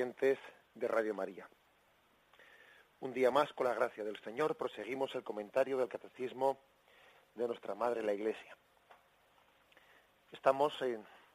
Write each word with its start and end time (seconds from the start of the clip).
De 0.00 0.88
Radio 0.88 1.12
María. 1.12 1.46
Un 3.00 3.12
día 3.12 3.30
más, 3.30 3.52
con 3.52 3.66
la 3.66 3.74
gracia 3.74 4.02
del 4.02 4.18
Señor, 4.20 4.56
proseguimos 4.56 5.14
el 5.14 5.22
comentario 5.22 5.76
del 5.76 5.90
Catecismo 5.90 6.56
de 7.34 7.46
nuestra 7.46 7.74
Madre 7.74 8.02
la 8.02 8.14
Iglesia. 8.14 8.56
Estamos 10.32 10.72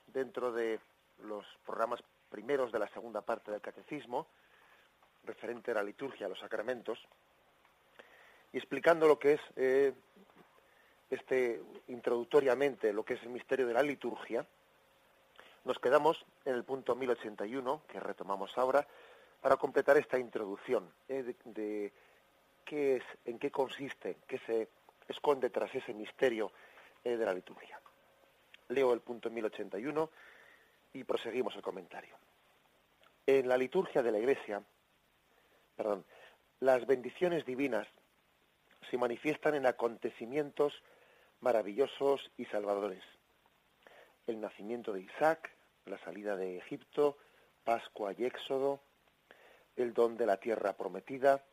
dentro 0.07 0.52
de 0.52 0.80
los 1.19 1.45
programas 1.63 2.02
primeros 2.27 2.72
de 2.72 2.80
la 2.80 2.88
segunda 2.88 3.22
parte 3.22 3.52
del 3.52 3.61
Catecismo, 3.61 4.25
referente 5.25 5.69
a 5.69 5.75
la 5.75 5.83
liturgia, 5.83 6.25
a 6.25 6.29
los 6.29 6.39
sacramentos, 6.39 6.97
y 8.52 8.57
explicando 8.57 9.07
lo 9.07 9.19
que 9.19 9.33
es, 9.33 9.41
eh, 9.57 9.94
este, 11.11 11.61
introductoriamente, 11.89 12.91
lo 12.94 13.05
que 13.05 13.13
es 13.13 13.22
el 13.22 13.29
misterio 13.29 13.67
de 13.67 13.73
la 13.73 13.83
liturgia, 13.83 14.44
nos 15.66 15.80
quedamos 15.80 16.25
en 16.45 16.55
el 16.55 16.63
punto 16.63 16.95
1081, 16.95 17.81
que 17.88 17.99
retomamos 17.99 18.58
ahora, 18.58 18.88
para 19.41 19.58
completar 19.58 19.97
esta 19.97 20.17
introducción 20.17 20.89
eh, 21.07 21.35
de, 21.44 21.91
qué 22.63 22.97
es, 22.97 23.03
en 23.25 23.38
qué 23.38 23.52
consiste, 23.52 24.17
qué 24.27 24.39
se 24.39 24.69
esconde 25.07 25.49
tras 25.49 25.73
ese 25.75 25.94
misterio 25.94 26.52
eh, 27.03 27.17
de 27.17 27.25
la 27.25 27.33
liturgia. 27.33 27.80
Leo 28.69 28.94
el 28.94 29.02
punto 29.02 29.30
1081 29.30 30.09
y 30.94 31.03
proseguimos 31.03 31.55
el 31.55 31.61
comentario. 31.61 32.16
En 33.27 33.47
la 33.47 33.57
liturgia 33.57 34.02
de 34.02 34.11
la 34.11 34.19
Iglesia, 34.19 34.63
perdón, 35.75 36.05
las 36.59 36.85
bendiciones 36.85 37.45
divinas 37.45 37.88
se 38.89 38.97
manifiestan 38.97 39.55
en 39.55 39.66
acontecimientos 39.66 40.73
maravillosos 41.41 42.31
y 42.38 42.45
salvadores. 42.45 43.03
El 44.25 44.39
nacimiento 44.39 44.94
de 44.94 45.02
Isaac, 45.02 45.54
la 45.86 45.97
salida 46.00 46.36
de 46.36 46.58
Egipto, 46.58 47.17
Pascua 47.64 48.13
y 48.18 48.25
Éxodo, 48.25 48.81
el 49.75 49.94
don 49.94 50.18
de 50.18 50.25
la 50.25 50.38
tierra 50.38 50.73
prometida, 50.73 51.44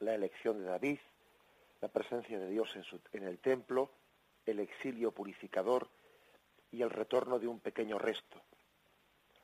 la 0.00 0.14
elección 0.14 0.58
de 0.58 0.64
David, 0.64 0.98
la 1.80 1.88
presencia 1.88 2.38
de 2.38 2.48
Dios 2.48 2.74
en, 2.76 2.84
en 3.12 3.28
el 3.28 3.38
templo, 3.38 3.90
el 4.46 4.60
exilio 4.60 5.12
purificador 5.12 5.88
y 6.70 6.82
el 6.82 6.90
retorno 6.90 7.38
de 7.38 7.48
un 7.48 7.60
pequeño 7.60 7.98
resto. 7.98 8.40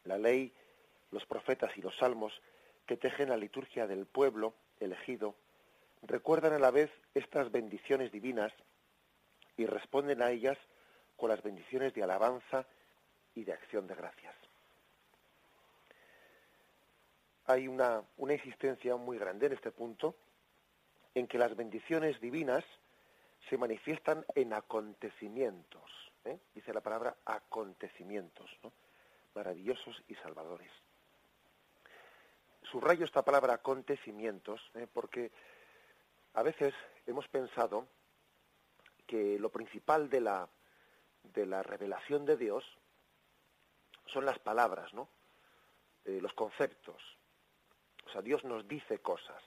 La 0.04 0.18
ley, 0.18 0.52
los 1.10 1.26
profetas 1.26 1.76
y 1.76 1.82
los 1.82 1.96
salmos 1.96 2.32
que 2.86 2.96
tejen 2.96 3.28
la 3.28 3.36
liturgia 3.36 3.86
del 3.86 4.06
pueblo 4.06 4.54
elegido 4.80 5.34
recuerdan 6.02 6.54
a 6.54 6.58
la 6.58 6.70
vez 6.70 6.90
estas 7.14 7.50
bendiciones 7.50 8.10
divinas 8.12 8.52
y 9.56 9.66
responden 9.66 10.22
a 10.22 10.30
ellas 10.30 10.56
con 11.16 11.28
las 11.28 11.42
bendiciones 11.42 11.92
de 11.92 12.02
alabanza 12.02 12.66
y 13.38 13.44
de 13.44 13.52
acción 13.52 13.86
de 13.86 13.94
gracias. 13.94 14.34
Hay 17.46 17.68
una, 17.68 18.02
una 18.16 18.34
insistencia 18.34 18.96
muy 18.96 19.16
grande 19.16 19.46
en 19.46 19.52
este 19.52 19.70
punto 19.70 20.16
en 21.14 21.26
que 21.26 21.38
las 21.38 21.56
bendiciones 21.56 22.20
divinas 22.20 22.64
se 23.48 23.56
manifiestan 23.56 24.24
en 24.34 24.52
acontecimientos, 24.52 25.90
¿eh? 26.24 26.38
dice 26.54 26.74
la 26.74 26.80
palabra 26.80 27.16
acontecimientos, 27.24 28.50
maravillosos 29.34 30.02
y 30.08 30.14
salvadores. 30.16 30.70
Subrayo 32.64 33.04
esta 33.04 33.22
palabra 33.22 33.54
acontecimientos 33.54 34.60
¿eh? 34.74 34.86
porque 34.92 35.30
a 36.34 36.42
veces 36.42 36.74
hemos 37.06 37.26
pensado 37.28 37.86
que 39.06 39.38
lo 39.38 39.48
principal 39.48 40.10
de 40.10 40.20
la, 40.20 40.48
de 41.22 41.46
la 41.46 41.62
revelación 41.62 42.26
de 42.26 42.36
Dios 42.36 42.64
son 44.08 44.24
las 44.24 44.38
palabras, 44.38 44.92
¿no? 44.94 45.08
Eh, 46.04 46.20
los 46.20 46.32
conceptos. 46.32 47.02
O 48.06 48.10
sea, 48.10 48.22
Dios 48.22 48.44
nos 48.44 48.66
dice 48.66 49.00
cosas. 49.00 49.42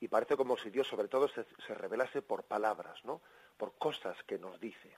Y 0.00 0.08
parece 0.08 0.36
como 0.36 0.56
si 0.56 0.70
Dios 0.70 0.88
sobre 0.88 1.08
todo 1.08 1.28
se, 1.28 1.44
revelase 1.74 2.22
por 2.22 2.44
palabras, 2.44 3.04
¿no? 3.04 3.20
Por 3.56 3.74
cosas 3.76 4.16
que 4.24 4.38
nos 4.38 4.58
dice. 4.60 4.96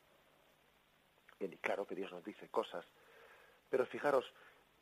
y 1.40 1.56
claro 1.56 1.86
que 1.86 1.96
Dios 1.96 2.12
nos 2.12 2.22
dice 2.22 2.48
cosas. 2.48 2.86
Pero 3.68 3.84
fijaros, 3.86 4.32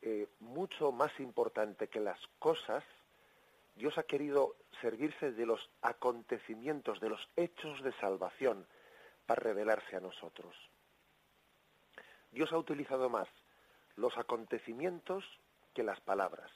eh, 0.03 0.28
mucho 0.41 0.93
más 0.93 1.19
importante 1.21 1.89
que 1.89 2.00
las 2.00 2.21
cosas, 2.39 2.84
Dios 3.77 3.97
ha 3.97 4.03
querido 4.03 4.56
servirse 4.81 5.33
de 5.33 5.47
los 5.47 5.71
acontecimientos, 5.81 7.00
de 7.00 7.09
los 7.09 7.28
hechos 7.37 7.83
de 7.83 7.93
salvación, 7.93 8.66
para 9.27 9.43
revelarse 9.43 9.97
a 9.97 10.00
nosotros. 10.00 10.69
Dios 12.30 12.52
ha 12.52 12.58
utilizado 12.58 13.08
más 13.08 13.28
los 13.96 14.16
acontecimientos 14.16 15.24
que 15.74 15.82
las 15.82 16.00
palabras. 16.00 16.50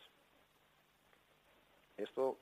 Esto 1.97 2.39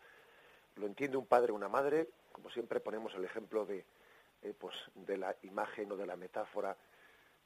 lo 0.77 0.87
entiende 0.87 1.17
un 1.17 1.27
padre 1.27 1.53
o 1.53 1.55
una 1.55 1.69
madre, 1.69 2.09
como 2.33 2.51
siempre 2.51 2.81
ponemos 2.81 3.15
el 3.15 3.25
ejemplo 3.25 3.67
de, 3.67 3.85
eh, 4.43 4.55
pues, 4.59 4.75
de 4.95 5.19
la 5.19 5.37
imagen 5.43 5.93
o 5.93 5.97
de 5.97 6.07
la 6.07 6.17
metáfora 6.17 6.77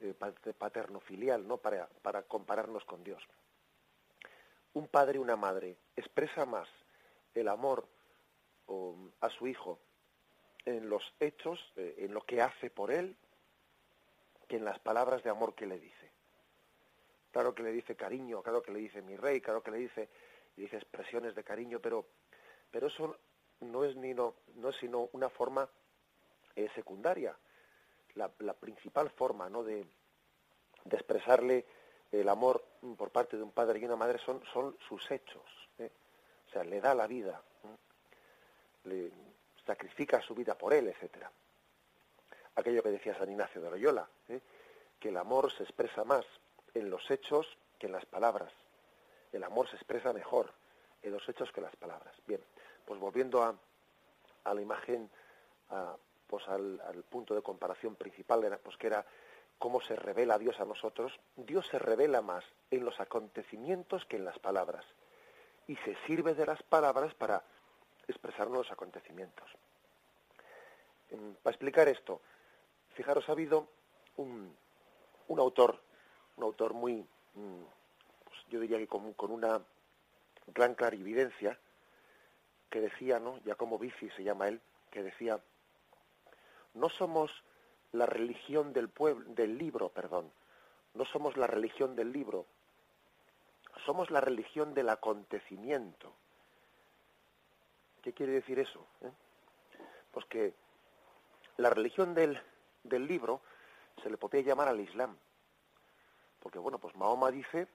eh, 0.00 0.14
paterno-filial, 0.14 1.47
¿no? 1.47 1.56
Para, 1.56 1.88
para 2.03 2.22
compararnos 2.22 2.84
con 2.84 3.03
Dios. 3.03 3.22
Un 4.74 4.88
padre 4.88 5.16
y 5.16 5.22
una 5.22 5.36
madre 5.36 5.76
expresa 5.97 6.44
más 6.44 6.68
el 7.34 7.48
amor 7.48 7.88
a 9.20 9.30
su 9.30 9.47
hijo 9.47 9.78
en 10.64 10.88
los 10.88 11.03
hechos, 11.20 11.60
eh, 11.76 11.94
en 11.98 12.12
lo 12.12 12.22
que 12.22 12.42
hace 12.42 12.70
por 12.70 12.91
él, 12.91 13.16
que 14.47 14.57
en 14.57 14.65
las 14.65 14.79
palabras 14.79 15.23
de 15.23 15.31
amor 15.31 15.55
que 15.55 15.67
le 15.67 15.79
dice. 15.79 16.11
Claro 17.33 17.55
que 17.55 17.62
le 17.62 17.73
dice 17.73 17.97
cariño, 17.97 18.43
claro 18.43 18.62
que 18.62 18.73
le 18.73 18.79
dice 18.79 19.03
mi 19.03 19.17
rey, 19.17 19.41
claro 19.41 19.62
que 19.62 19.71
le 19.71 19.79
dice, 19.79 20.09
dice 20.57 20.77
expresiones 20.77 21.34
de 21.34 21.45
cariño, 21.45 21.81
pero, 21.81 22.07
pero 22.71 22.87
eso 22.87 23.17
no 23.61 23.84
es, 23.84 23.97
ni 23.97 24.15
no, 24.15 24.34
no 24.55 24.71
es 24.71 24.77
sino 24.77 25.11
una 25.12 25.29
forma 25.29 25.69
eh, 26.54 26.69
secundaria. 26.75 27.37
La, 28.15 28.28
principal 28.54 29.10
forma 29.10 29.51
¿no? 29.51 29.63
de, 29.63 29.87
de, 30.84 30.97
expresarle 30.97 31.66
el 32.10 32.27
amor 32.31 32.65
por 32.97 33.10
parte 33.10 33.37
de 33.37 33.42
un 33.42 33.53
padre 33.53 33.78
y 33.78 33.84
una 33.84 33.97
madre 33.97 34.19
son, 34.25 34.42
son 34.54 34.75
sus 34.89 35.10
hechos. 35.10 35.45
¿eh? 35.78 35.91
O 36.49 36.51
sea, 36.51 36.65
le 36.65 36.81
da 36.81 36.95
la 36.95 37.07
vida, 37.07 37.42
¿eh? 37.65 38.89
le 38.89 39.13
sacrifica 39.66 40.22
su 40.22 40.34
vida 40.34 40.57
por 40.57 40.72
él, 40.72 40.89
etcétera 40.89 41.31
aquello 42.56 42.82
que 42.82 42.91
decía 42.91 43.16
San 43.16 43.30
Ignacio 43.30 43.60
de 43.60 43.70
Loyola, 43.70 44.08
¿eh? 44.28 44.41
que 44.98 45.10
el 45.10 45.16
amor 45.16 45.53
se 45.53 45.62
expresa 45.62 46.04
más 46.04 46.24
en 46.74 46.91
los 46.91 47.10
hechos 47.10 47.47
que 47.78 47.86
en 47.86 47.92
las 47.92 48.06
palabras. 48.06 48.53
El 49.32 49.44
amor 49.44 49.68
se 49.68 49.76
expresa 49.76 50.12
mejor 50.12 50.53
en 51.03 51.12
los 51.12 51.28
hechos 51.28 51.53
que 51.53 51.60
en 51.60 51.66
las 51.66 51.76
palabras. 51.76 52.14
Bien, 52.26 52.41
pues 52.84 52.98
volviendo 52.98 53.42
a, 53.42 53.54
la 54.53 54.60
imagen, 54.60 55.10
pues 56.26 56.48
al, 56.48 57.04
punto 57.10 57.34
de 57.34 57.42
comparación 57.42 57.94
principal, 57.97 58.44
era, 58.44 58.58
pues 58.58 58.76
que 58.76 58.86
era 58.86 59.04
cómo 59.58 59.80
se 59.80 59.97
revela 59.97 60.38
Dios 60.38 60.58
a 60.60 60.64
nosotros, 60.64 61.18
Dios 61.36 61.66
se 61.66 61.78
revela 61.78 62.22
más 62.22 62.44
en 62.70 62.84
los 62.84 62.98
acontecimientos 63.00 64.04
que 64.06 64.16
en 64.16 64.24
las 64.24 64.38
palabras. 64.38 64.84
Y 65.66 65.76
se 65.76 65.97
sirve 66.06 66.34
de 66.34 66.47
las 66.47 66.62
palabras 66.62 67.14
para 67.14 67.42
expresarnos 68.06 68.58
los 68.58 68.72
acontecimientos. 68.72 69.50
Para 71.42 71.53
explicar 71.53 71.88
esto, 71.88 72.20
Fijaros, 72.97 73.28
ha 73.28 73.33
habido 73.33 73.69
un, 74.16 74.57
un 75.28 75.39
autor, 75.39 75.78
un 76.37 76.45
autor 76.45 76.72
muy, 76.72 77.07
mm, 77.34 77.63
pues 78.25 78.39
yo 78.48 78.59
diría 78.59 78.78
que 78.78 78.87
con, 78.89 79.13
con, 79.13 79.31
una 79.31 79.60
gran 80.47 80.75
clarividencia, 80.75 81.59
que 82.71 82.81
decía, 82.81 83.21
¿no? 83.21 83.39
Ya 83.45 83.54
como 83.54 83.78
Bici 83.78 84.09
se 84.16 84.25
llama 84.25 84.48
él, 84.48 84.63
que 84.91 85.03
decía, 85.03 85.39
no 86.72 86.89
somos 86.89 87.31
la 87.93 88.07
religión 88.07 88.72
del 88.72 88.89
pueblo, 88.89 89.31
del 89.34 89.59
libro, 89.59 89.91
perdón, 89.91 90.33
no 90.95 91.04
somos 91.04 91.37
la 91.37 91.47
religión 91.47 91.97
del 91.97 92.13
libro, 92.13 92.47
somos 93.84 94.10
la 94.10 94.22
religión 94.22 94.72
del 94.72 94.89
acontecimiento. 94.89 96.15
¿Qué 98.01 98.15
quiere 98.15 98.33
decir 98.33 98.59
eso? 98.59 98.87
Eh? 99.03 99.13
Pues 100.13 100.25
que 100.27 100.54
la 101.59 101.69
religión 101.69 102.15
del, 102.15 102.41
del 102.88 103.06
libro 103.06 103.41
se 104.03 104.10
le 104.10 104.16
podía 104.16 104.41
llamar 104.42 104.68
al 104.68 104.80
Islam. 104.80 105.16
Porque 106.41 106.59
bueno, 106.59 106.78
pues 106.78 106.94
Mahoma 106.97 107.30
dice 107.30 107.66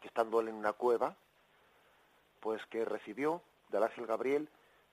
que 0.00 0.08
estando 0.08 0.40
él 0.40 0.48
en 0.48 0.54
una 0.54 0.72
cueva, 0.72 1.16
pues 2.40 2.64
que 2.66 2.84
recibió 2.84 3.42
del 3.70 3.82
ángel 3.82 4.06
Gabriel, 4.06 4.48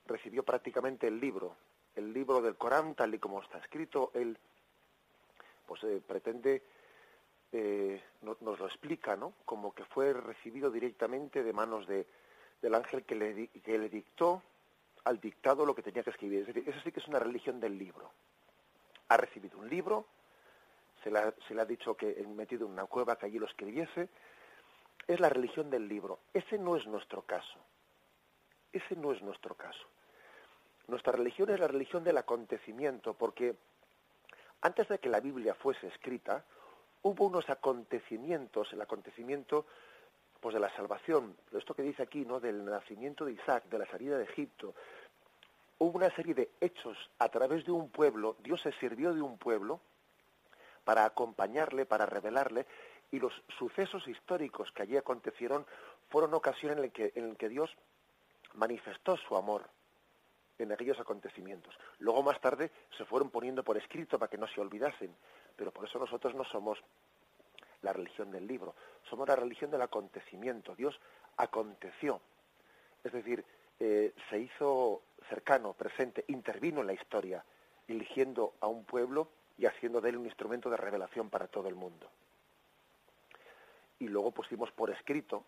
recibió 0.05 0.43
prácticamente 0.43 1.07
el 1.07 1.19
libro, 1.19 1.55
el 1.95 2.13
libro 2.13 2.41
del 2.41 2.55
Corán 2.55 2.95
tal 2.95 3.13
y 3.13 3.19
como 3.19 3.41
está 3.41 3.59
escrito, 3.59 4.11
él 4.13 4.37
pues 5.65 5.83
eh, 5.83 6.01
pretende 6.05 6.63
eh, 7.53 8.01
nos 8.21 8.59
lo 8.59 8.65
explica, 8.65 9.15
¿no? 9.15 9.33
Como 9.45 9.73
que 9.73 9.85
fue 9.85 10.11
recibido 10.13 10.71
directamente 10.71 11.43
de 11.43 11.53
manos 11.53 11.87
de, 11.87 12.07
del 12.61 12.73
ángel 12.73 13.03
que 13.03 13.15
le, 13.15 13.47
que 13.47 13.77
le 13.77 13.89
dictó 13.89 14.41
al 15.03 15.19
dictado 15.19 15.65
lo 15.65 15.75
que 15.75 15.83
tenía 15.83 16.03
que 16.03 16.09
escribir. 16.09 16.41
Es 16.41 16.47
decir, 16.47 16.67
eso 16.67 16.79
sí 16.83 16.91
que 16.91 16.99
es 16.99 17.07
una 17.07 17.19
religión 17.19 17.59
del 17.59 17.77
libro. 17.77 18.11
Ha 19.13 19.17
recibido 19.17 19.59
un 19.59 19.69
libro, 19.69 20.07
se 21.03 21.11
le 21.11 21.19
ha, 21.19 21.65
dicho 21.65 21.95
que 21.95 22.15
metido 22.35 22.65
en 22.65 22.71
una 22.71 22.85
cueva 22.85 23.15
que 23.15 23.27
allí 23.27 23.37
lo 23.37 23.45
escribiese. 23.45 24.09
Es 25.07 25.19
la 25.19 25.29
religión 25.29 25.69
del 25.69 25.87
libro. 25.87 26.17
Ese 26.33 26.57
no 26.57 26.75
es 26.75 26.87
nuestro 26.87 27.21
caso. 27.21 27.59
Ese 28.71 28.95
no 28.95 29.11
es 29.11 29.21
nuestro 29.21 29.53
caso. 29.53 29.85
Nuestra 30.87 31.13
religión 31.13 31.51
es 31.51 31.59
la 31.59 31.67
religión 31.67 32.03
del 32.03 32.17
acontecimiento, 32.17 33.13
porque 33.13 33.55
antes 34.61 34.87
de 34.87 34.97
que 34.97 35.09
la 35.09 35.19
Biblia 35.19 35.53
fuese 35.53 35.85
escrita, 35.89 36.43
hubo 37.03 37.27
unos 37.27 37.47
acontecimientos, 37.51 38.73
el 38.73 38.81
acontecimiento 38.81 39.67
pues 40.39 40.55
de 40.55 40.59
la 40.59 40.75
salvación, 40.75 41.37
esto 41.51 41.75
que 41.75 41.83
dice 41.83 42.01
aquí, 42.01 42.25
¿no? 42.25 42.39
del 42.39 42.65
nacimiento 42.65 43.25
de 43.25 43.33
Isaac, 43.33 43.65
de 43.65 43.77
la 43.77 43.85
salida 43.85 44.17
de 44.17 44.23
Egipto, 44.23 44.73
hubo 45.79 45.97
una 45.97 46.13
serie 46.15 46.33
de 46.33 46.51
hechos 46.61 46.97
a 47.19 47.29
través 47.29 47.65
de 47.65 47.71
un 47.71 47.89
pueblo, 47.89 48.35
Dios 48.43 48.61
se 48.61 48.71
sirvió 48.73 49.13
de 49.13 49.21
un 49.21 49.37
pueblo 49.37 49.79
para 50.83 51.05
acompañarle, 51.05 51.85
para 51.85 52.05
revelarle, 52.05 52.65
y 53.11 53.19
los 53.19 53.33
sucesos 53.57 54.07
históricos 54.07 54.71
que 54.71 54.83
allí 54.83 54.97
acontecieron 54.97 55.65
fueron 56.09 56.33
ocasiones 56.33 56.77
en 56.77 56.83
las 56.83 56.91
que, 56.91 57.35
que 57.37 57.49
Dios 57.49 57.69
manifestó 58.55 59.17
su 59.17 59.35
amor 59.35 59.69
en 60.57 60.71
aquellos 60.71 60.99
acontecimientos. 60.99 61.75
Luego 61.99 62.23
más 62.23 62.39
tarde 62.39 62.71
se 62.97 63.05
fueron 63.05 63.29
poniendo 63.29 63.63
por 63.63 63.77
escrito 63.77 64.17
para 64.17 64.29
que 64.29 64.37
no 64.37 64.47
se 64.47 64.61
olvidasen, 64.61 65.15
pero 65.55 65.71
por 65.71 65.85
eso 65.85 65.99
nosotros 65.99 66.33
no 66.35 66.43
somos 66.45 66.79
la 67.81 67.93
religión 67.93 68.31
del 68.31 68.47
libro, 68.47 68.75
somos 69.09 69.27
la 69.27 69.35
religión 69.35 69.69
del 69.69 69.81
acontecimiento. 69.81 70.75
Dios 70.75 70.99
aconteció, 71.37 72.21
es 73.03 73.11
decir, 73.11 73.43
eh, 73.79 74.13
se 74.29 74.39
hizo 74.39 75.03
cercano, 75.29 75.73
presente, 75.73 76.25
intervino 76.27 76.81
en 76.81 76.87
la 76.87 76.93
historia, 76.93 77.43
eligiendo 77.87 78.53
a 78.59 78.67
un 78.67 78.85
pueblo 78.85 79.29
y 79.57 79.65
haciendo 79.65 80.01
de 80.01 80.09
él 80.09 80.17
un 80.17 80.25
instrumento 80.25 80.69
de 80.69 80.77
revelación 80.77 81.29
para 81.29 81.47
todo 81.47 81.67
el 81.67 81.75
mundo. 81.75 82.09
Y 83.99 84.07
luego 84.07 84.31
pusimos 84.31 84.71
por 84.71 84.89
escrito 84.89 85.45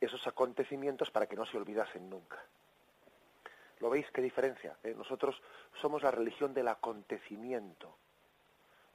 esos 0.00 0.26
acontecimientos 0.26 1.10
para 1.10 1.26
que 1.26 1.36
no 1.36 1.44
se 1.44 1.56
olvidasen 1.56 2.08
nunca. 2.08 2.42
¿Lo 3.80 3.90
veis 3.90 4.10
qué 4.12 4.22
diferencia? 4.22 4.76
Eh, 4.82 4.94
nosotros 4.96 5.40
somos 5.80 6.02
la 6.02 6.10
religión 6.10 6.54
del 6.54 6.68
acontecimiento 6.68 7.96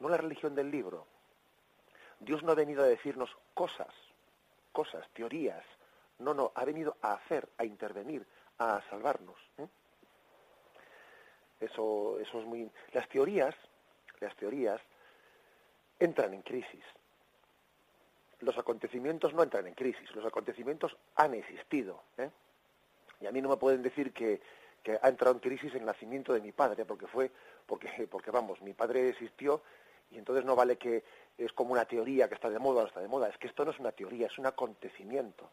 no 0.03 0.09
la 0.09 0.17
religión 0.17 0.53
del 0.53 0.69
libro. 0.69 1.07
Dios 2.19 2.43
no 2.43 2.51
ha 2.51 2.55
venido 2.55 2.83
a 2.83 2.87
decirnos 2.87 3.35
cosas, 3.53 3.87
cosas, 4.73 5.07
teorías. 5.13 5.63
No, 6.23 6.33
no, 6.33 6.51
ha 6.55 6.65
venido 6.65 6.97
a 7.01 7.13
hacer, 7.13 7.47
a 7.57 7.65
intervenir, 7.65 8.25
a 8.59 8.81
salvarnos. 8.89 9.37
¿eh? 9.57 9.67
Eso, 11.59 12.17
eso 12.19 12.39
es 12.39 12.45
muy. 12.45 12.69
Las 12.93 13.07
teorías, 13.09 13.55
las 14.19 14.35
teorías 14.35 14.81
entran 15.99 16.33
en 16.33 16.41
crisis. 16.41 16.83
Los 18.39 18.57
acontecimientos 18.57 19.33
no 19.33 19.43
entran 19.43 19.67
en 19.67 19.73
crisis. 19.73 20.13
Los 20.15 20.25
acontecimientos 20.25 20.95
han 21.15 21.33
existido. 21.33 22.03
¿eh? 22.17 22.29
Y 23.21 23.25
a 23.25 23.31
mí 23.31 23.41
no 23.41 23.49
me 23.49 23.57
pueden 23.57 23.81
decir 23.81 24.11
que, 24.11 24.41
que 24.81 24.99
ha 25.01 25.07
entrado 25.07 25.33
en 25.33 25.39
crisis 25.39 25.73
el 25.75 25.85
nacimiento 25.85 26.33
de 26.33 26.41
mi 26.41 26.51
padre, 26.51 26.85
porque 26.85 27.07
fue, 27.07 27.31
porque, 27.65 28.07
porque 28.09 28.31
vamos, 28.31 28.61
mi 28.61 28.73
padre 28.73 29.09
existió 29.09 29.61
y 30.11 30.17
entonces 30.17 30.45
no 30.45 30.55
vale 30.55 30.77
que 30.77 31.03
es 31.37 31.51
como 31.53 31.73
una 31.73 31.85
teoría 31.85 32.27
que 32.27 32.35
está 32.35 32.49
de 32.49 32.59
moda 32.59 32.79
o 32.79 32.81
no 32.83 32.87
está 32.87 32.99
de 32.99 33.07
moda. 33.07 33.29
Es 33.29 33.37
que 33.37 33.47
esto 33.47 33.65
no 33.65 33.71
es 33.71 33.79
una 33.79 33.91
teoría, 33.91 34.27
es 34.27 34.37
un 34.37 34.45
acontecimiento. 34.45 35.49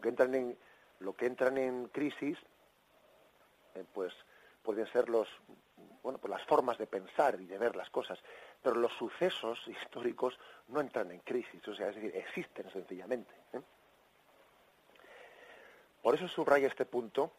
Lo 0.00 0.02
que 0.02 0.08
entran 0.08 0.34
en, 0.34 0.58
lo 1.00 1.12
que 1.14 1.26
entran 1.26 1.58
en 1.58 1.88
crisis, 1.88 2.38
eh, 3.74 3.84
pues 3.92 4.14
pueden 4.62 4.86
ser 4.86 5.10
los, 5.10 5.28
bueno, 6.02 6.18
pues 6.18 6.30
las 6.30 6.42
formas 6.44 6.78
de 6.78 6.86
pensar 6.86 7.38
y 7.38 7.44
de 7.44 7.58
ver 7.58 7.76
las 7.76 7.90
cosas, 7.90 8.18
pero 8.62 8.76
los 8.76 8.92
sucesos 8.94 9.60
históricos 9.68 10.38
no 10.68 10.80
entran 10.80 11.10
en 11.10 11.18
crisis, 11.20 11.68
o 11.68 11.74
sea, 11.74 11.90
es 11.90 11.96
decir, 11.96 12.16
existen 12.16 12.70
sencillamente. 12.72 13.34
¿eh? 13.52 13.60
Por 16.00 16.14
eso 16.14 16.26
subraya 16.28 16.68
este 16.68 16.86
punto, 16.86 17.30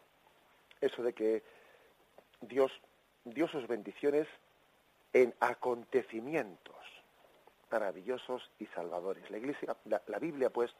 eso 0.80 1.02
de 1.02 1.14
que 1.14 1.42
Dios 2.42 2.70
dio 3.24 3.48
sus 3.48 3.66
bendiciones 3.66 4.28
en 5.12 5.34
acontecimientos 5.40 6.76
maravillosos 7.72 8.48
y 8.60 8.66
salvadores. 8.66 9.28
La 9.30 9.38
Iglesia, 9.38 9.76
la, 9.86 10.18
Biblia, 10.20 10.50
pues, 10.50 10.72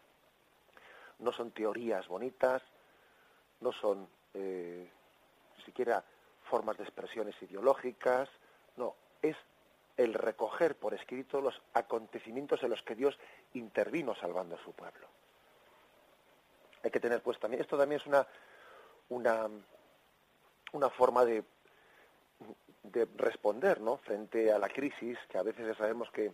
no 1.22 1.32
son 1.32 1.50
teorías 1.52 2.06
bonitas, 2.08 2.62
no 3.60 3.72
son 3.72 4.08
eh, 4.34 4.90
siquiera 5.64 6.04
formas 6.44 6.76
de 6.76 6.84
expresiones 6.84 7.40
ideológicas, 7.42 8.28
no, 8.76 8.94
es 9.22 9.36
el 9.96 10.14
recoger 10.14 10.76
por 10.76 10.94
escrito 10.94 11.40
los 11.40 11.60
acontecimientos 11.74 12.62
en 12.62 12.70
los 12.70 12.82
que 12.82 12.94
Dios 12.94 13.18
intervino 13.54 14.14
salvando 14.14 14.56
a 14.56 14.62
su 14.62 14.72
pueblo. 14.72 15.06
Hay 16.82 16.90
que 16.90 17.00
tener 17.00 17.22
pues 17.22 17.38
también, 17.38 17.62
esto 17.62 17.78
también 17.78 18.00
es 18.00 18.06
una, 18.06 18.26
una, 19.08 20.90
forma 20.90 21.24
de 21.24 21.44
de 22.82 23.06
responder 23.16 23.80
¿no? 23.80 23.98
frente 23.98 24.52
a 24.52 24.58
la 24.58 24.68
crisis, 24.68 25.16
que 25.28 25.38
a 25.38 25.42
veces 25.42 25.66
ya 25.66 25.74
sabemos 25.74 26.10
que 26.10 26.32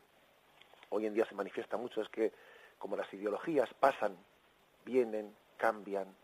hoy 0.89 1.07
en 1.07 1.15
día 1.15 1.27
se 1.27 1.35
manifiesta 1.35 1.77
mucho, 1.77 2.01
es 2.01 2.09
que 2.09 2.33
como 2.79 2.97
las 2.97 3.13
ideologías 3.13 3.69
pasan, 3.75 4.17
vienen, 4.85 5.35
cambian, 5.57 6.15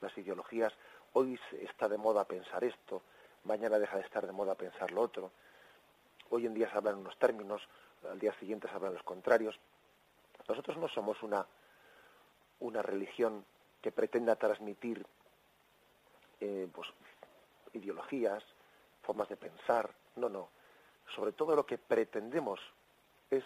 las 0.00 0.16
ideologías, 0.18 0.72
hoy 1.12 1.38
está 1.60 1.88
de 1.88 1.98
moda 1.98 2.24
pensar 2.24 2.62
esto, 2.64 3.02
mañana 3.44 3.78
deja 3.78 3.96
de 3.96 4.02
estar 4.02 4.26
de 4.26 4.32
moda 4.32 4.54
pensar 4.54 4.90
lo 4.90 5.02
otro, 5.02 5.30
hoy 6.30 6.46
en 6.46 6.54
día 6.54 6.70
se 6.70 6.76
hablan 6.76 6.96
unos 6.96 7.18
términos, 7.18 7.62
al 8.08 8.18
día 8.18 8.32
siguiente 8.38 8.68
se 8.68 8.74
hablan 8.74 8.94
los 8.94 9.02
contrarios. 9.02 9.58
Nosotros 10.48 10.76
no 10.76 10.88
somos 10.88 11.22
una, 11.22 11.46
una 12.60 12.82
religión 12.82 13.44
que 13.80 13.92
pretenda 13.92 14.36
transmitir 14.36 15.04
eh, 16.40 16.68
pues, 16.72 16.88
ideologías, 17.72 18.42
formas 19.02 19.28
de 19.28 19.36
pensar, 19.36 19.90
no, 20.16 20.28
no. 20.28 20.48
Sobre 21.14 21.32
todo 21.32 21.54
lo 21.54 21.64
que 21.64 21.78
pretendemos 21.78 22.60
es 23.30 23.44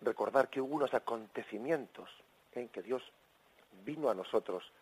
recordar 0.00 0.48
que 0.48 0.60
hubo 0.60 0.74
unos 0.74 0.94
acontecimientos 0.94 2.10
en 2.52 2.68
que 2.68 2.82
Dios 2.82 3.02
vino 3.84 4.10
a 4.10 4.14
nosotros, 4.14 4.72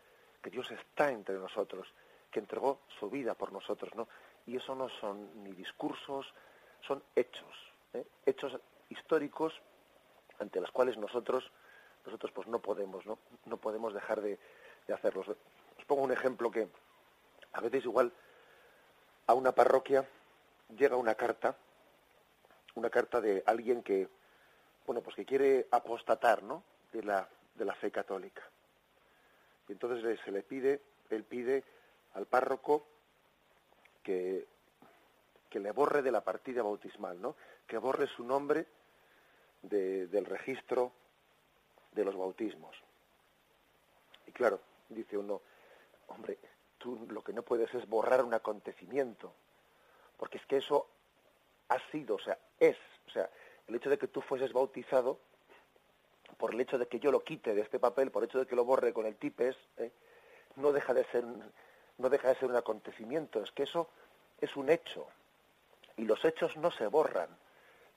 que 0.43 0.51
Dios 0.51 0.71
está 0.71 1.11
entre 1.11 1.37
nosotros, 1.37 1.93
que 2.31 2.41
entregó 2.41 2.81
su 2.99 3.09
vida 3.11 3.35
por 3.35 3.53
nosotros, 3.53 3.95
¿no? 3.95 4.09
Y 4.47 4.57
eso 4.57 4.75
no 4.75 4.89
son 4.89 5.43
ni 5.43 5.53
discursos, 5.53 6.33
son 6.81 7.03
hechos, 7.15 7.55
¿eh? 7.93 8.07
hechos 8.25 8.59
históricos 8.89 9.61
ante 10.39 10.61
los 10.61 10.71
cuales 10.71 10.97
nosotros 10.97 11.51
nosotros 12.05 12.31
pues 12.33 12.47
no 12.47 12.61
podemos, 12.61 13.05
¿no? 13.05 13.19
No 13.47 13.57
podemos 13.57 13.93
dejar 13.93 14.21
de, 14.21 14.39
de 14.87 14.95
hacerlos. 14.95 15.29
Os 15.29 15.85
pongo 15.87 16.03
un 16.03 16.13
ejemplo 16.13 16.53
que 16.53 16.69
a 17.53 17.61
veces 17.61 17.85
igual 17.85 18.13
a 19.27 19.35
una 19.35 19.51
parroquia 19.53 20.09
llega 20.77 20.95
una 20.95 21.17
carta, 21.17 21.57
una 22.77 22.91
carta 22.91 23.21
de 23.21 23.43
alguien 23.45 23.83
que, 23.83 24.09
bueno, 24.87 25.01
pues 25.01 25.17
que 25.17 25.25
quiere 25.25 25.67
apostatar. 25.73 26.43
De 26.93 27.03
la, 27.03 27.29
de 27.55 27.65
la 27.65 27.75
fe 27.75 27.91
católica. 27.91 28.43
Y 29.69 29.73
entonces 29.73 30.19
se 30.25 30.31
le 30.31 30.43
pide, 30.43 30.81
él 31.11 31.25
pide 31.25 31.65
al 32.15 32.27
párroco 32.27 32.87
que, 34.03 34.47
que 35.49 35.61
le 35.61 35.73
borre 35.73 36.03
de 36.03 36.13
la 36.13 36.23
partida 36.23 36.63
bautismal, 36.63 37.21
¿no? 37.21 37.37
Que 37.67 37.79
borre 37.79 38.07
su 38.07 38.25
nombre 38.25 38.67
del 39.63 40.25
registro 40.25 40.93
de 41.93 42.05
los 42.05 42.17
bautismos. 42.17 42.77
Y 44.27 44.33
claro, 44.33 44.61
dice 44.89 45.17
uno, 45.17 45.41
hombre, 46.09 46.39
tú 46.79 47.07
lo 47.11 47.23
que 47.23 47.33
no 47.33 47.43
puedes 47.43 47.73
es 47.75 47.89
borrar 47.89 48.23
un 48.23 48.35
acontecimiento, 48.35 49.33
porque 50.17 50.39
es 50.39 50.47
que 50.47 50.59
eso 50.59 50.89
ha 51.69 51.79
sido, 51.91 52.17
o 52.17 52.21
sea, 52.21 52.39
es, 52.59 52.77
o 53.09 53.11
sea, 53.11 53.29
el 53.67 53.75
hecho 53.75 53.91
de 53.91 53.99
que 53.99 54.09
tú 54.09 54.21
fueses 54.21 54.53
bautizado 54.53 55.19
por 56.37 56.55
el 56.55 56.61
hecho 56.61 56.79
de 56.79 56.87
que 56.87 56.99
yo 56.99 57.11
lo 57.11 57.25
quite 57.25 57.55
de 57.55 57.63
este 57.63 57.79
papel, 57.79 58.11
por 58.11 58.23
el 58.23 58.29
hecho 58.29 58.39
de 58.39 58.47
que 58.47 58.57
lo 58.57 58.65
borre 58.65 58.93
con 58.93 59.07
el 59.07 59.17
tipes, 59.17 59.57
¿eh? 59.79 59.91
no 60.57 60.73
deja 60.73 60.95
de 60.95 61.05
ser 61.07 61.25
no 61.99 62.11
deja 62.11 62.29
de 62.29 62.35
ser 62.35 62.51
un 62.51 62.57
acontecimiento, 62.57 63.43
es 63.43 63.51
que 63.53 63.63
eso 63.63 63.89
es 64.41 64.55
un 64.57 64.69
hecho 64.69 65.07
y 65.97 66.05
los 66.05 66.25
hechos 66.25 66.57
no 66.57 66.71
se 66.71 66.87
borran. 66.87 67.29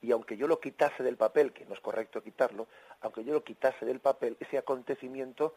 Y 0.01 0.11
aunque 0.11 0.37
yo 0.37 0.47
lo 0.47 0.59
quitase 0.59 1.03
del 1.03 1.17
papel, 1.17 1.51
que 1.51 1.65
no 1.65 1.73
es 1.73 1.81
correcto 1.81 2.23
quitarlo, 2.23 2.67
aunque 3.01 3.23
yo 3.23 3.33
lo 3.33 3.43
quitase 3.43 3.85
del 3.85 3.99
papel, 3.99 4.37
ese 4.39 4.57
acontecimiento, 4.57 5.53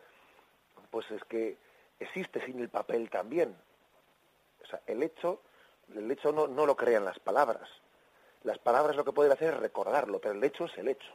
pues 0.90 1.08
es 1.12 1.22
que 1.24 1.56
existe 2.00 2.44
sin 2.44 2.58
el 2.58 2.68
papel 2.68 3.08
también. 3.08 3.56
O 4.62 4.66
sea, 4.66 4.80
el 4.86 5.02
hecho, 5.02 5.42
el 5.94 6.10
hecho 6.10 6.32
no, 6.32 6.48
no 6.48 6.66
lo 6.66 6.76
crean 6.76 7.04
las 7.04 7.20
palabras. 7.20 7.68
Las 8.42 8.58
palabras 8.58 8.96
lo 8.96 9.04
que 9.04 9.12
pueden 9.12 9.30
hacer 9.30 9.54
es 9.54 9.60
recordarlo, 9.60 10.20
pero 10.20 10.34
el 10.34 10.42
hecho 10.42 10.64
es 10.64 10.76
el 10.76 10.88
hecho. 10.88 11.12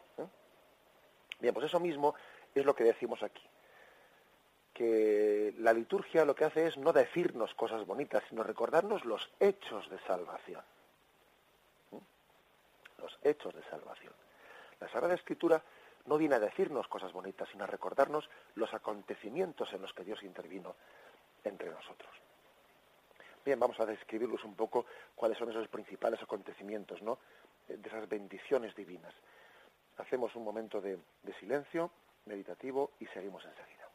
Bien, 1.40 1.54
pues 1.54 1.68
eso 1.68 1.80
mismo 1.80 2.16
es 2.54 2.66
lo 2.66 2.76
que 2.76 2.84
decimos 2.84 3.22
aquí. 3.24 3.44
Que 4.74 5.54
la 5.60 5.74
liturgia 5.74 6.26
lo 6.26 6.36
que 6.36 6.46
hace 6.46 6.68
es 6.68 6.78
no 6.78 6.94
decirnos 6.94 7.54
cosas 7.56 7.86
bonitas, 7.86 8.24
sino 8.30 8.44
recordarnos 8.44 9.06
los 9.06 9.30
hechos 9.40 9.90
de 9.90 10.00
salvación. 10.00 10.62
Los 13.00 13.18
hechos 13.24 13.54
de 13.54 13.64
salvación. 13.64 14.14
La 14.80 14.90
Sagrada 14.90 15.16
Escritura 15.16 15.62
no 16.06 16.18
viene 16.18 16.36
a 16.36 16.40
decirnos 16.40 16.88
cosas 16.88 17.12
bonitas, 17.12 17.48
sino 17.52 17.64
a 17.64 17.68
recordarnos 17.68 18.30
los 18.56 18.74
acontecimientos 18.74 19.72
en 19.74 19.82
los 19.82 19.94
que 19.94 20.04
Dios 20.04 20.24
intervino 20.24 20.76
entre 21.44 21.70
nosotros. 21.70 22.12
Bien, 23.46 23.60
vamos 23.60 23.80
a 23.80 23.86
describirlos 23.86 24.44
un 24.44 24.56
poco 24.56 24.86
cuáles 25.16 25.38
son 25.38 25.50
esos 25.50 25.68
principales 25.68 26.22
acontecimientos, 26.22 27.02
¿no? 27.02 27.20
De 27.68 27.88
esas 27.88 28.08
bendiciones 28.10 28.76
divinas. 28.76 29.14
Hacemos 29.98 30.36
un 30.36 30.44
momento 30.44 30.80
de, 30.80 30.98
silencio 31.40 31.92
meditativo 32.26 32.92
y 33.00 33.06
seguimos 33.08 33.44
enseguida. 33.46 33.88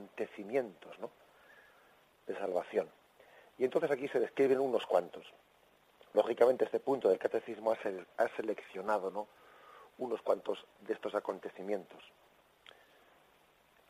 Acontecimientos 0.00 0.96
de 2.26 2.34
salvación. 2.36 2.88
Y 3.58 3.64
entonces 3.64 3.90
aquí 3.90 4.08
se 4.08 4.18
describen 4.20 4.58
unos 4.58 4.86
cuantos. 4.86 5.26
Lógicamente 6.14 6.64
este 6.64 6.80
punto 6.80 7.08
del 7.08 7.18
catecismo 7.18 7.72
ha, 7.72 8.28
seleccionado 8.36 9.10
¿no? 9.10 9.28
unos 9.98 10.22
cuantos 10.22 10.64
de 10.80 10.94
estos 10.94 11.14
acontecimientos. 11.14 12.02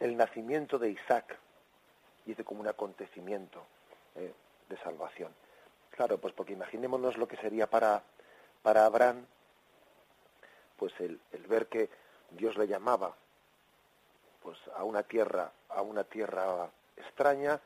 El 0.01 0.17
nacimiento 0.17 0.79
de 0.79 0.91
Isaac, 0.91 1.39
dice 2.27 2.45
como 2.45 2.61
un 2.61 2.69
acontecimiento 2.69 3.63
eh, 4.17 4.33
de 4.69 4.77
salvación. 4.79 5.33
Claro, 5.91 6.19
pues 6.19 6.35
porque 6.35 6.53
imaginémonos 6.53 7.17
lo 7.17 7.29
que 7.29 7.37
sería 7.37 7.69
para, 7.69 8.03
para 8.63 8.87
Abraham, 8.87 9.25
pues 10.77 10.93
el, 11.01 11.21
el 11.33 11.47
ver 11.47 11.69
que 11.69 11.89
Dios 12.31 12.57
le 12.57 12.67
llamaba 12.67 13.15
pues 14.43 14.59
a 14.75 14.85
una 14.85 15.03
tierra, 15.03 15.53
a 15.75 15.83
una 15.83 16.05
tierra 16.05 16.69
extraña, 16.97 17.61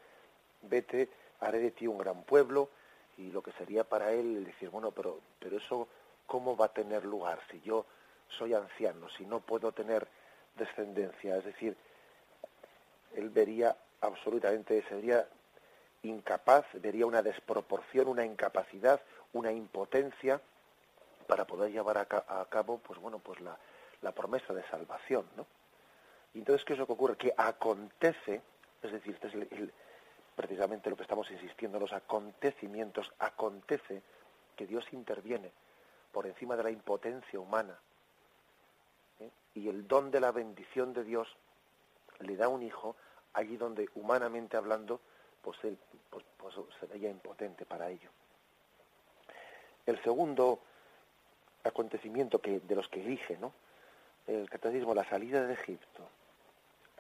vete, 0.63 1.09
haré 1.41 1.59
de 1.59 1.71
ti 1.71 1.87
un 1.87 1.99
gran 1.99 2.23
pueblo, 2.23 2.69
y 3.17 3.31
lo 3.31 3.43
que 3.43 3.53
sería 3.53 3.85
para 3.85 4.13
él 4.13 4.45
decir, 4.45 4.71
bueno, 4.71 4.91
pero, 4.91 5.21
pero 5.39 5.57
eso, 5.57 5.89
¿cómo 6.27 6.57
va 6.57 6.67
a 6.67 6.73
tener 6.73 7.05
lugar 7.05 7.41
si 7.51 7.61
yo 7.61 7.87
soy 8.29 8.55
anciano, 8.55 9.09
si 9.11 9.25
no 9.25 9.41
puedo 9.41 9.73
tener 9.73 10.07
descendencia? 10.57 11.37
Es 11.37 11.45
decir, 11.45 11.77
él 13.15 13.31
vería 13.31 13.77
absolutamente, 14.01 14.83
sería 14.89 15.27
incapaz, 16.03 16.67
vería 16.75 17.07
una 17.07 17.23
desproporción, 17.23 18.09
una 18.09 18.25
incapacidad, 18.25 19.01
una 19.33 19.53
impotencia 19.53 20.41
para 21.27 21.47
poder 21.47 21.73
llevar 21.73 21.99
a, 21.99 22.45
cabo, 22.47 22.79
pues 22.79 23.01
bueno, 23.01 23.19
pues 23.19 23.41
la, 23.41 23.57
la 24.03 24.13
promesa 24.13 24.53
de 24.53 24.63
salvación, 24.69 25.25
¿no? 25.37 25.47
Y 26.35 26.39
entonces, 26.39 26.65
¿qué 26.65 26.73
es 26.73 26.79
lo 26.79 26.87
que 26.87 26.93
ocurre? 26.93 27.17
Que 27.17 27.33
acontece, 27.37 28.43
es 28.83 28.93
decir, 28.93 29.15
este 29.15 29.29
es 29.29 29.71
precisamente 30.35 30.91
lo 30.91 30.97
que 30.97 31.03
estamos 31.03 31.31
insistiendo, 31.31 31.79
los 31.79 31.93
acontecimientos, 31.93 33.13
acontece 33.21 34.03
que 34.57 34.67
Dios 34.67 34.85
interviene 34.93 35.53
por 36.13 36.27
encima 36.27 36.57
de 36.57 36.65
la 36.65 36.71
impotencia 36.71 37.39
humana. 37.39 37.79
¿eh? 39.21 39.31
Y 39.55 39.69
el 39.69 39.87
don 39.87 40.11
de 40.11 40.21
la 40.21 40.33
bendición 40.33 40.93
de 40.93 41.05
Dios 41.05 41.29
le 42.21 42.37
da 42.37 42.49
un 42.49 42.63
hijo 42.63 42.97
allí 43.33 43.57
donde, 43.57 43.89
humanamente 43.95 44.57
hablando, 44.57 45.01
pues 45.41 45.59
él 45.63 45.79
pues, 46.11 46.25
pues 46.37 46.55
se 46.81 46.87
veía 46.87 47.11
impotente 47.11 47.65
para 47.65 47.91
ello. 47.91 48.11
El 49.87 50.03
segundo 50.03 50.61
acontecimiento 51.63 52.39
de 52.39 52.75
los 52.75 52.89
que 52.89 53.03
elige 53.03 53.37
¿no? 53.39 53.53
el 54.27 54.49
catecismo, 54.49 54.95
la 54.95 55.09
salida 55.09 55.47
de 55.47 55.55
Egipto, 55.55 56.09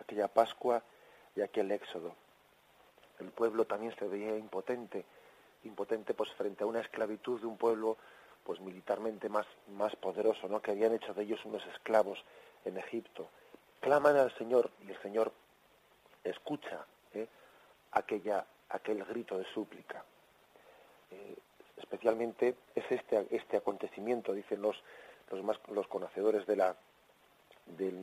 aquella 0.04 0.28
Pascua 0.28 0.82
y 1.34 1.40
aquel 1.40 1.73
Éxodo. 1.73 2.14
El 3.18 3.30
pueblo 3.30 3.64
también 3.64 3.94
se 3.99 4.06
veía 4.06 4.37
impotente, 4.37 5.04
impotente 5.64 6.14
pues 6.14 6.30
frente 6.32 6.64
a 6.64 6.66
una 6.66 6.80
esclavitud 6.80 7.40
de 7.40 7.46
un 7.46 7.56
pueblo 7.56 7.96
pues 8.44 8.61
militarmente 8.61 9.28
más, 9.28 9.46
más 9.68 9.96
poderoso, 9.96 10.49
¿no? 10.49 10.61
que 10.61 10.73
habían 10.73 10.92
hecho 10.92 11.14
de 11.14 11.23
ellos 11.23 11.44
unos 11.44 11.64
esclavos 11.66 12.23
en 12.64 12.76
Egipto. 12.76 13.28
Claman 13.80 14.16
al 14.16 14.37
Señor 14.37 14.70
y 14.87 14.90
el 14.90 15.00
Señor 15.00 15.32
escucha 16.23 16.84
¿eh? 17.14 17.26
aquella, 17.92 18.44
aquel 18.68 19.04
grito 19.04 19.38
de 19.38 19.44
súplica. 19.54 20.04
Eh, 21.11 21.37
especialmente 21.78 22.56
es 22.75 22.84
este, 22.90 23.26
este 23.30 23.56
acontecimiento, 23.56 24.34
dicen 24.34 24.61
los, 24.61 24.76
los, 25.30 25.42
más, 25.42 25.58
los 25.68 25.87
conocedores 25.87 26.46
del, 26.46 26.62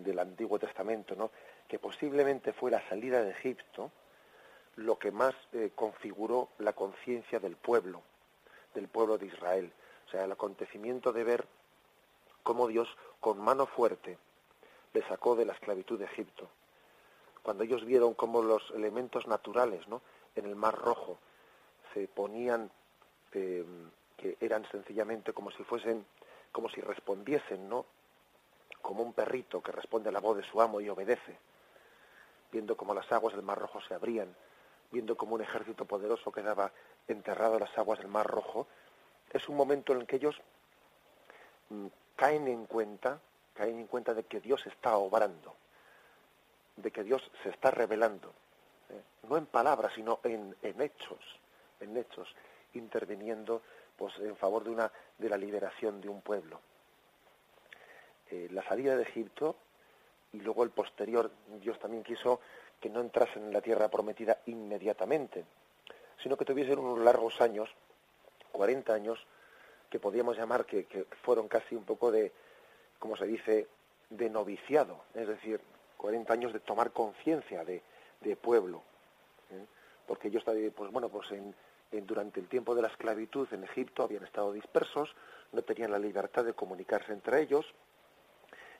del 0.03 0.19
Antiguo 0.19 0.57
Testamento, 0.57 1.15
¿no? 1.15 1.29
Que 1.67 1.79
posiblemente 1.79 2.53
fue 2.53 2.71
la 2.71 2.87
salida 2.89 3.21
de 3.21 3.31
Egipto 3.31 3.91
lo 4.75 4.97
que 4.97 5.11
más 5.11 5.35
eh, 5.53 5.71
configuró 5.75 6.49
la 6.59 6.73
conciencia 6.73 7.39
del 7.39 7.55
pueblo, 7.55 8.01
del 8.73 8.87
pueblo 8.87 9.17
de 9.17 9.27
Israel. 9.27 9.71
O 10.07 10.09
sea, 10.09 10.23
el 10.23 10.31
acontecimiento 10.31 11.11
de 11.11 11.23
ver 11.23 11.45
cómo 12.43 12.67
Dios 12.67 12.87
con 13.19 13.39
mano 13.39 13.65
fuerte 13.65 14.17
le 14.93 15.07
sacó 15.07 15.35
de 15.35 15.45
la 15.45 15.53
esclavitud 15.53 15.99
de 15.99 16.05
Egipto. 16.05 16.49
Cuando 17.43 17.63
ellos 17.63 17.85
vieron 17.85 18.13
cómo 18.13 18.41
los 18.41 18.71
elementos 18.71 19.27
naturales 19.27 19.87
¿no? 19.87 20.01
en 20.35 20.45
el 20.45 20.55
Mar 20.55 20.75
Rojo 20.75 21.17
se 21.93 22.07
ponían, 22.07 22.71
eh, 23.33 23.65
que 24.17 24.37
eran 24.39 24.69
sencillamente 24.71 25.33
como 25.33 25.51
si 25.51 25.63
fuesen, 25.63 26.05
como 26.51 26.69
si 26.69 26.81
respondiesen, 26.81 27.67
¿no? 27.67 27.85
como 28.81 29.03
un 29.03 29.13
perrito 29.13 29.61
que 29.61 29.71
responde 29.71 30.09
a 30.09 30.11
la 30.11 30.19
voz 30.19 30.37
de 30.37 30.43
su 30.43 30.61
amo 30.61 30.81
y 30.81 30.89
obedece 30.89 31.37
viendo 32.51 32.75
cómo 32.75 32.93
las 32.93 33.11
aguas 33.11 33.33
del 33.33 33.43
Mar 33.43 33.59
Rojo 33.59 33.81
se 33.81 33.93
abrían, 33.93 34.35
viendo 34.91 35.15
cómo 35.15 35.35
un 35.35 35.41
ejército 35.41 35.85
poderoso 35.85 36.31
quedaba 36.31 36.71
enterrado 37.07 37.55
en 37.55 37.61
las 37.61 37.77
aguas 37.77 37.99
del 37.99 38.09
Mar 38.09 38.27
Rojo, 38.27 38.67
es 39.31 39.47
un 39.47 39.55
momento 39.55 39.93
en 39.93 40.01
el 40.01 40.07
que 40.07 40.17
ellos 40.17 40.39
mm, 41.69 41.87
caen 42.15 42.47
en 42.47 42.65
cuenta, 42.65 43.19
caen 43.53 43.79
en 43.79 43.87
cuenta 43.87 44.13
de 44.13 44.23
que 44.23 44.41
Dios 44.41 44.65
está 44.67 44.97
obrando, 44.97 45.55
de 46.75 46.91
que 46.91 47.03
Dios 47.03 47.31
se 47.43 47.49
está 47.49 47.71
revelando, 47.71 48.33
¿eh? 48.89 49.01
no 49.27 49.37
en 49.37 49.45
palabras, 49.45 49.93
sino 49.95 50.19
en, 50.23 50.55
hechos, 50.61 51.39
en 51.79 51.95
hechos, 51.95 52.33
interviniendo 52.73 53.61
pues 53.95 54.17
en 54.19 54.35
favor 54.35 54.63
de 54.63 54.71
una 54.71 54.91
de 55.17 55.29
la 55.29 55.37
liberación 55.37 56.01
de 56.01 56.09
un 56.09 56.21
pueblo. 56.21 56.59
Eh, 58.29 58.47
la 58.51 58.63
salida 58.63 58.95
de 58.95 59.03
Egipto 59.03 59.55
y 60.33 60.39
luego 60.39 60.63
el 60.63 60.69
posterior, 60.69 61.31
Dios 61.59 61.77
también 61.79 62.03
quiso 62.03 62.39
que 62.79 62.89
no 62.89 63.01
entrasen 63.01 63.43
en 63.43 63.53
la 63.53 63.61
tierra 63.61 63.89
prometida 63.89 64.39
inmediatamente, 64.45 65.45
sino 66.21 66.37
que 66.37 66.45
tuviesen 66.45 66.79
unos 66.79 66.99
largos 66.99 67.41
años, 67.41 67.69
40 68.51 68.93
años, 68.93 69.25
que 69.89 69.99
podríamos 69.99 70.37
llamar 70.37 70.65
que, 70.65 71.05
fueron 71.21 71.47
casi 71.47 71.75
un 71.75 71.83
poco 71.83 72.11
de, 72.11 72.31
como 72.97 73.17
se 73.17 73.25
dice, 73.25 73.67
de 74.09 74.29
noviciado, 74.29 75.03
es 75.13 75.27
decir, 75.27 75.59
40 75.97 76.33
años 76.33 76.53
de 76.53 76.59
tomar 76.59 76.91
conciencia 76.91 77.63
de, 77.63 77.83
pueblo, 78.37 78.81
¿eh? 79.51 79.65
porque 80.07 80.29
ellos, 80.29 80.43
pues 80.75 80.91
bueno, 80.91 81.09
pues 81.09 81.29
en, 81.31 81.53
durante 82.05 82.39
el 82.39 82.47
tiempo 82.47 82.73
de 82.73 82.81
la 82.81 82.87
esclavitud 82.87 83.47
en 83.51 83.63
Egipto 83.63 84.03
habían 84.03 84.23
estado 84.23 84.53
dispersos, 84.53 85.13
no 85.51 85.61
tenían 85.61 85.91
la 85.91 85.99
libertad 85.99 86.45
de 86.45 86.53
comunicarse 86.53 87.11
entre 87.11 87.41
ellos, 87.41 87.65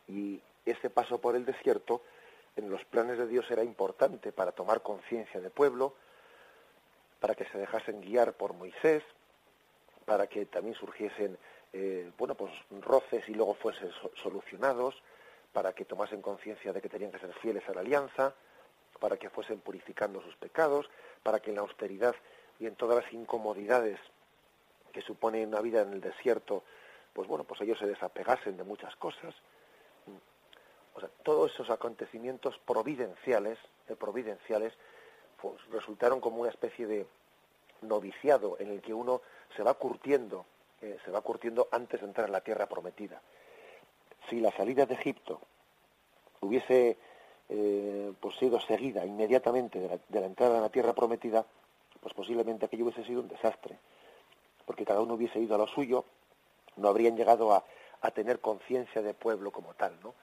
y 0.08 0.42
ese 0.66 0.90
paso 0.90 1.20
por 1.20 1.36
el 1.36 1.46
desierto 1.46 2.02
en 2.56 2.70
los 2.70 2.84
planes 2.86 3.18
de 3.18 3.28
Dios 3.28 3.50
era 3.50 3.64
importante 3.64 4.32
para 4.32 4.52
tomar 4.52 4.82
conciencia 4.82 5.40
de 5.40 5.50
pueblo, 5.50 5.96
para 7.20 7.36
que 7.36 7.46
se 7.46 7.58
dejasen 7.58 8.02
guiar 8.02 8.34
por 8.34 8.54
Moisés, 8.54 9.04
para 10.06 10.28
que 10.28 10.46
también 10.46 10.76
surgiesen 10.76 11.38
eh, 11.74 12.12
bueno 12.18 12.36
pues 12.36 12.52
roces 12.82 13.28
y 13.30 13.34
luego 13.34 13.54
fuesen 13.54 13.90
solucionados, 14.22 15.02
para 15.54 15.74
que 15.74 15.86
tomasen 15.86 16.22
conciencia 16.22 16.74
de 16.74 16.82
que 16.82 16.90
tenían 16.90 17.12
que 17.12 17.20
ser 17.20 17.34
fieles 17.36 17.68
a 17.70 17.74
la 17.74 17.82
alianza, 17.82 18.34
para 19.00 19.18
que 19.18 19.30
fuesen 19.30 19.60
purificando 19.60 20.22
sus 20.22 20.36
pecados, 20.36 20.90
para 21.24 21.40
que 21.40 21.50
en 21.50 21.56
la 21.56 21.62
austeridad 21.62 22.16
y 22.60 22.68
en 22.68 22.76
todas 22.76 23.04
las 23.04 23.14
incomodidades 23.14 24.00
que 24.92 25.02
supone 25.02 25.46
una 25.46 25.62
vida 25.62 25.82
en 25.82 25.94
el 25.94 26.02
desierto, 26.02 26.64
pues 27.14 27.28
bueno, 27.28 27.44
pues 27.44 27.62
ellos 27.62 27.80
se 27.80 27.88
desapegasen 27.88 28.58
de 28.58 28.64
muchas 28.64 28.96
cosas. 28.96 29.34
O 30.94 31.00
sea, 31.00 31.10
todos 31.24 31.52
esos 31.54 31.70
acontecimientos 31.70 32.58
providenciales, 32.66 33.58
eh, 33.88 33.96
providenciales, 33.96 34.74
pues, 35.42 35.56
resultaron 35.72 36.20
como 36.20 36.42
una 36.42 36.50
especie 36.50 36.86
de 36.86 37.08
noviciado 37.82 38.58
en 38.60 38.70
el 38.70 38.82
que 38.82 38.94
uno 38.94 39.22
se 39.56 39.64
va 39.64 39.74
curtiendo, 39.74 40.46
eh, 40.82 40.98
se 41.04 41.12
va 41.12 41.22
curtiendo 41.22 41.68
antes 41.72 42.02
de 42.02 42.08
entrar 42.08 42.28
en 42.28 42.34
la 42.34 42.42
tierra 42.42 42.68
prometida. 42.68 43.22
Si 44.30 44.40
la 44.40 44.52
salida 44.52 44.86
de 44.86 44.94
Egipto 44.94 45.42
hubiese 46.42 46.98
eh, 47.50 48.14
pues 48.20 48.36
sido 48.38 48.60
seguida 48.62 49.06
inmediatamente 49.06 49.80
de 49.80 50.20
la, 50.20 50.26
entrada 50.26 50.58
en 50.58 50.62
la 50.62 50.70
tierra 50.70 50.94
prometida, 50.94 51.46
pues 52.00 52.14
posiblemente 52.14 52.66
aquello 52.66 52.86
hubiese 52.86 53.04
sido 53.04 53.22
un 53.22 53.28
desastre, 53.28 53.78
porque 54.66 54.86
cada 54.86 55.02
uno 55.02 55.16
hubiese 55.16 55.40
ido 55.40 55.56
a 55.56 55.58
lo 55.58 55.68
suyo, 55.68 56.06
no 56.78 56.88
habrían 56.88 57.18
llegado 57.18 57.54
a, 57.54 57.66
a 58.02 58.12
tener 58.12 58.40
conciencia 58.40 59.02
de 59.02 59.14
pueblo 59.14 59.52
como 59.52 59.74
tal, 59.74 60.00
¿no? 60.02 60.14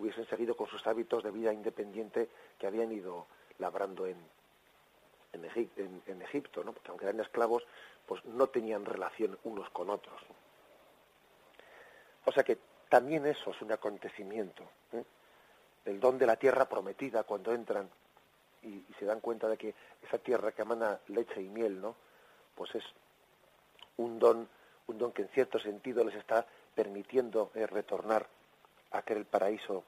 Hubiesen 0.00 0.26
seguido 0.26 0.56
con 0.56 0.66
sus 0.66 0.86
hábitos 0.86 1.22
de 1.22 1.30
vida 1.30 1.52
independiente 1.52 2.28
que 2.58 2.66
habían 2.66 2.90
ido 2.90 3.26
labrando 3.58 4.06
en, 4.06 4.16
en, 5.32 6.22
Egipto, 6.22 6.64
¿no? 6.64 6.72
porque 6.72 6.88
aunque 6.88 7.04
eran 7.06 7.20
esclavos, 7.20 7.64
pues 8.06 8.24
no 8.24 8.48
tenían 8.48 8.84
relación 8.84 9.38
unos 9.44 9.70
con 9.70 9.90
otros. 9.90 10.20
O 12.24 12.32
sea 12.32 12.42
que 12.42 12.58
también 12.88 13.26
eso 13.26 13.50
es 13.50 13.62
un 13.62 13.72
acontecimiento. 13.72 14.64
¿eh? 14.92 15.04
El 15.84 16.00
don 16.00 16.18
de 16.18 16.26
la 16.26 16.36
tierra 16.36 16.68
prometida 16.68 17.24
cuando 17.24 17.52
entran 17.52 17.88
y, 18.62 18.84
se 18.98 19.04
dan 19.06 19.20
cuenta 19.20 19.48
de 19.48 19.56
que 19.56 19.74
esa 20.02 20.18
tierra 20.18 20.52
que 20.52 20.62
emana 20.62 20.98
leche 21.08 21.40
y 21.40 21.48
miel, 21.48 21.80
¿no? 21.80 21.94
Pues 22.54 22.74
es 22.74 22.84
un 23.96 24.18
don, 24.18 24.48
un 24.88 24.98
don 24.98 25.12
que 25.12 25.22
en 25.22 25.28
cierto 25.28 25.58
sentido 25.58 26.04
les 26.04 26.14
está 26.16 26.46
permitiendo 26.74 27.50
eh, 27.54 27.66
retornar 27.66 28.26
aquel 28.90 29.24
paraíso, 29.24 29.84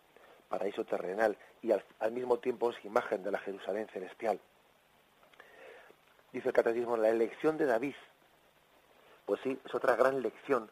paraíso 0.49 0.85
terrenal, 0.85 1.37
y 1.62 1.73
al, 1.73 2.12
mismo 2.12 2.38
tiempo 2.38 2.71
es 2.71 2.85
imagen 2.85 3.23
de 3.23 3.31
la 3.31 3.38
Jerusalén 3.38 3.88
celestial. 3.88 4.41
Dice 6.33 6.49
el 6.49 6.55
catecismo, 6.55 6.97
la 6.97 7.11
elección 7.11 7.59
de 7.59 7.67
David, 7.67 7.95
pues 9.27 9.41
sí, 9.43 9.59
es 9.65 9.75
otra 9.75 9.97
gran 9.97 10.23
lección, 10.23 10.71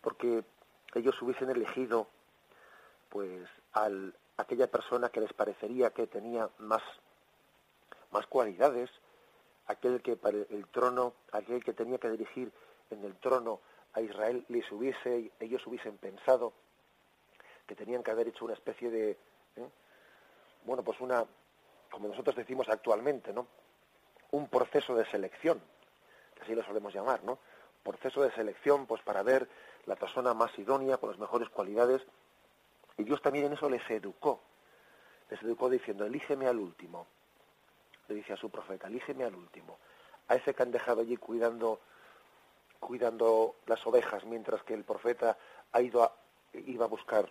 porque 0.00 0.44
ellos 0.94 1.20
hubiesen 1.22 1.50
elegido 1.50 2.08
pues 3.08 3.48
al 3.72 4.14
aquella 4.36 4.66
persona 4.66 5.08
que 5.08 5.20
les 5.20 5.32
parecería 5.32 5.90
que 5.90 6.06
tenía 6.06 6.50
más 6.58 6.82
más 8.10 8.26
cualidades, 8.26 8.90
aquel 9.66 10.02
que 10.02 10.16
para 10.16 10.36
el 10.36 10.66
trono, 10.72 11.14
aquel 11.32 11.64
que 11.64 11.72
tenía 11.72 11.98
que 11.98 12.10
dirigir 12.10 12.52
en 12.90 13.04
el 13.04 13.16
trono 13.16 13.60
a 13.92 14.00
Israel 14.00 14.44
les 14.48 14.70
hubiese 14.70 15.32
ellos 15.40 15.66
hubiesen 15.66 15.96
pensado 15.98 16.52
que 17.66 17.74
tenían 17.74 18.02
que 18.02 18.10
haber 18.10 18.28
hecho 18.28 18.44
una 18.44 18.54
especie 18.54 18.90
de, 18.90 19.10
¿eh? 19.10 19.68
bueno, 20.64 20.82
pues 20.82 21.00
una, 21.00 21.24
como 21.90 22.08
nosotros 22.08 22.36
decimos 22.36 22.68
actualmente, 22.68 23.32
¿no? 23.32 23.46
Un 24.32 24.48
proceso 24.48 24.94
de 24.94 25.06
selección, 25.06 25.60
así 26.42 26.54
lo 26.54 26.64
solemos 26.64 26.92
llamar, 26.92 27.22
¿no? 27.24 27.38
Proceso 27.82 28.22
de 28.22 28.32
selección, 28.32 28.86
pues 28.86 29.02
para 29.02 29.22
ver 29.22 29.48
la 29.86 29.96
persona 29.96 30.34
más 30.34 30.58
idónea, 30.58 30.96
con 30.96 31.10
las 31.10 31.18
mejores 31.18 31.48
cualidades. 31.50 32.02
Y 32.96 33.04
Dios 33.04 33.20
también 33.20 33.46
en 33.46 33.52
eso 33.52 33.68
les 33.68 33.88
educó. 33.90 34.40
Les 35.30 35.42
educó 35.42 35.68
diciendo, 35.68 36.04
elígeme 36.06 36.46
al 36.46 36.58
último. 36.58 37.06
Le 38.08 38.16
dice 38.16 38.32
a 38.32 38.36
su 38.36 38.50
profeta, 38.50 38.88
elígeme 38.88 39.24
al 39.24 39.34
último. 39.34 39.78
A 40.28 40.36
ese 40.36 40.54
que 40.54 40.62
han 40.62 40.70
dejado 40.70 41.02
allí 41.02 41.16
cuidando, 41.16 41.80
cuidando 42.80 43.56
las 43.66 43.86
ovejas, 43.86 44.24
mientras 44.24 44.62
que 44.62 44.74
el 44.74 44.84
profeta 44.84 45.36
ha 45.72 45.80
ido 45.80 46.02
a, 46.02 46.12
iba 46.54 46.86
a 46.86 46.88
buscar 46.88 47.30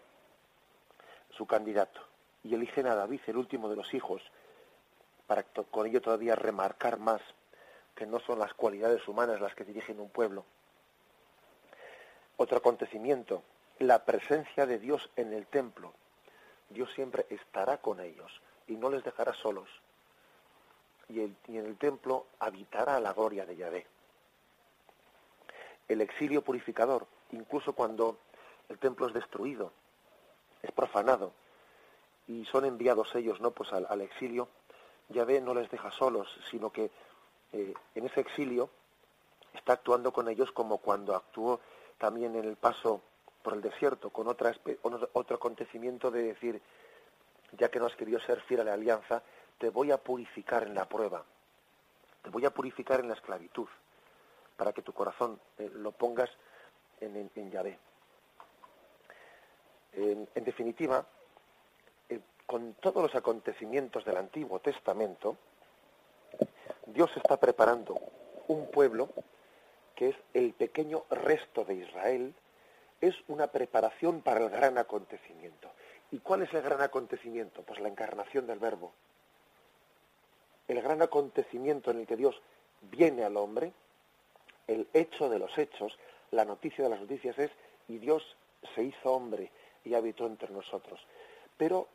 su 1.38 1.46
candidato 1.46 2.02
y 2.44 2.54
eligen 2.54 2.88
a 2.88 2.96
David, 2.96 3.22
el 3.28 3.38
último 3.38 3.70
de 3.70 3.76
los 3.76 3.94
hijos, 3.94 4.22
para 5.28 5.44
con 5.44 5.88
ello 5.88 6.02
todavía 6.02 6.36
remarcar 6.36 7.00
más 7.00 7.22
que 7.96 8.06
no 8.06 8.20
son 8.20 8.40
las 8.40 8.54
cualidades 8.54 9.08
humanas 9.08 9.40
las 9.40 9.56
que 9.56 9.64
dirigen 9.64 10.00
un 10.00 10.10
pueblo. 10.10 10.46
Otro 12.38 12.58
acontecimiento, 12.58 13.44
la 13.80 14.04
presencia 14.04 14.66
de 14.66 14.80
Dios 14.80 15.10
en 15.16 15.34
el 15.34 15.46
templo. 15.46 15.94
Dios 16.70 16.92
siempre 16.94 17.26
estará 17.30 17.78
con 17.78 18.00
ellos 18.00 18.42
y 18.68 18.76
no 18.76 18.90
les 18.90 19.04
dejará 19.04 19.34
solos. 19.34 19.70
Y, 21.08 21.20
y 21.20 21.58
en 21.58 21.66
el 21.66 21.78
templo 21.78 22.26
habitará 22.40 23.00
la 23.00 23.14
gloria 23.14 23.46
de 23.46 23.56
Yahvé. 23.56 23.88
El 25.88 26.02
exilio 26.02 26.44
purificador, 26.44 27.06
incluso 27.32 27.74
cuando 27.74 28.18
el 28.70 28.80
templo 28.80 29.08
es 29.08 29.14
destruido, 29.14 29.72
es 30.64 30.72
profanado 30.72 31.34
y 32.28 32.46
son 32.46 32.66
enviados 32.66 33.14
ellos 33.16 33.42
no 33.42 33.52
pues 33.52 33.72
al, 33.74 34.02
exilio. 34.02 34.48
Yahvé 35.10 35.42
no 35.42 35.54
les 35.54 35.70
deja 35.70 35.92
solos 35.92 36.28
sino 36.50 36.72
que 36.72 36.90
eh, 37.52 37.74
en 37.94 38.06
ese 38.06 38.22
exilio 38.22 38.70
está 39.54 39.74
actuando 39.74 40.12
con 40.12 40.30
ellos 40.30 40.52
como 40.52 40.80
cuando 40.80 41.16
actuó 41.16 41.60
también 41.98 42.36
en 42.36 42.46
el 42.46 42.56
paso 42.56 43.02
por 43.44 43.54
el 43.54 43.62
desierto 43.62 44.10
con 44.10 44.28
otro 44.28 45.36
acontecimiento 45.36 46.10
de 46.10 46.24
decir 46.24 46.62
ya 47.52 47.70
que 47.70 47.80
no 47.80 47.86
has 47.86 47.96
querido 47.96 48.20
ser 48.22 48.42
fiel 48.42 48.62
a 48.62 48.64
la 48.64 48.74
alianza 48.74 49.22
te 49.58 49.70
voy 49.70 49.92
a 49.92 49.98
purificar 49.98 50.64
en 50.64 50.74
la 50.74 50.88
prueba 50.88 51.24
te 52.22 52.30
voy 52.30 52.46
a 52.46 52.52
purificar 52.52 53.02
en 53.02 53.10
la 53.10 53.16
esclavitud 53.16 53.68
para 54.56 54.72
que 54.72 54.82
tu 54.82 54.94
corazón 54.94 55.40
eh, 55.58 55.70
lo 55.76 55.92
pongas 55.92 56.30
en, 57.02 57.30
en 57.36 57.52
Yahvé 57.52 57.78
en, 59.96 60.28
definitiva, 60.44 61.06
eh, 62.10 62.20
con 62.46 62.74
todos 62.76 63.04
los 63.04 63.16
acontecimientos 63.16 64.06
del 64.06 64.18
Antiguo 64.18 64.60
Testamento, 64.60 65.38
Dios 66.88 67.12
está 67.16 67.38
preparando 67.38 68.00
un 68.48 68.70
pueblo 68.70 69.10
que 69.96 70.10
es 70.10 70.16
el 70.34 70.54
pequeño 70.54 71.04
resto 71.10 71.64
de 71.64 71.76
Israel, 71.76 72.34
es 73.00 73.16
una 73.28 73.48
preparación 73.48 74.22
para 74.22 74.40
el 74.44 74.50
gran 74.50 74.78
acontecimiento. 74.78 75.70
¿Y 76.12 76.20
cuál 76.20 76.44
es 76.44 76.54
el 76.54 76.62
gran 76.62 76.82
acontecimiento? 76.82 77.62
Pues 77.64 77.80
la 77.80 77.90
encarnación 77.90 78.48
del 78.48 78.60
Verbo. 78.60 78.92
El 80.68 80.82
gran 80.82 81.02
acontecimiento 81.02 81.92
en 81.92 82.00
el 82.00 82.08
que 82.08 82.16
Dios 82.16 82.42
viene 82.82 83.24
al 83.24 83.38
hombre, 83.38 83.74
el 84.68 84.88
hecho 84.94 85.30
de 85.30 85.40
los 85.40 85.56
hechos, 85.58 85.98
la 86.32 86.46
noticia 86.46 86.84
de 86.84 86.90
las 86.90 87.02
noticias 87.02 87.38
es, 87.38 87.52
y 87.88 87.98
Dios 87.98 88.24
se 88.76 88.84
hizo 88.84 89.12
hombre 89.12 89.52
y 89.84 89.94
habitó 89.94 90.26
entre 90.26 90.50
nosotros. 90.52 91.00
Pero 91.58 91.88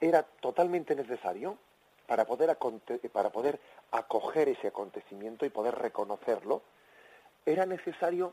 era 0.00 0.22
totalmente 0.22 0.94
necesario 0.94 1.58
para 2.06 2.24
poder, 2.24 3.60
acoger 3.90 4.48
ese 4.48 4.68
acontecimiento 4.68 5.44
y 5.44 5.50
poder 5.50 5.74
reconocerlo, 5.74 6.62
era 7.44 7.66
necesario 7.66 8.32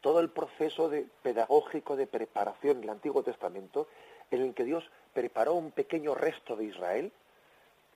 todo 0.00 0.20
el 0.20 0.30
proceso 0.30 0.90
pedagógico 1.22 1.96
de 1.96 2.06
preparación 2.06 2.78
en 2.78 2.84
el 2.84 2.90
Antiguo 2.90 3.22
Testamento, 3.22 3.88
en 4.30 4.42
el 4.42 4.54
que 4.54 4.64
Dios 4.64 4.90
preparó 5.12 5.54
un 5.54 5.72
pequeño 5.72 6.14
resto 6.14 6.56
de 6.56 6.64
Israel 6.64 7.12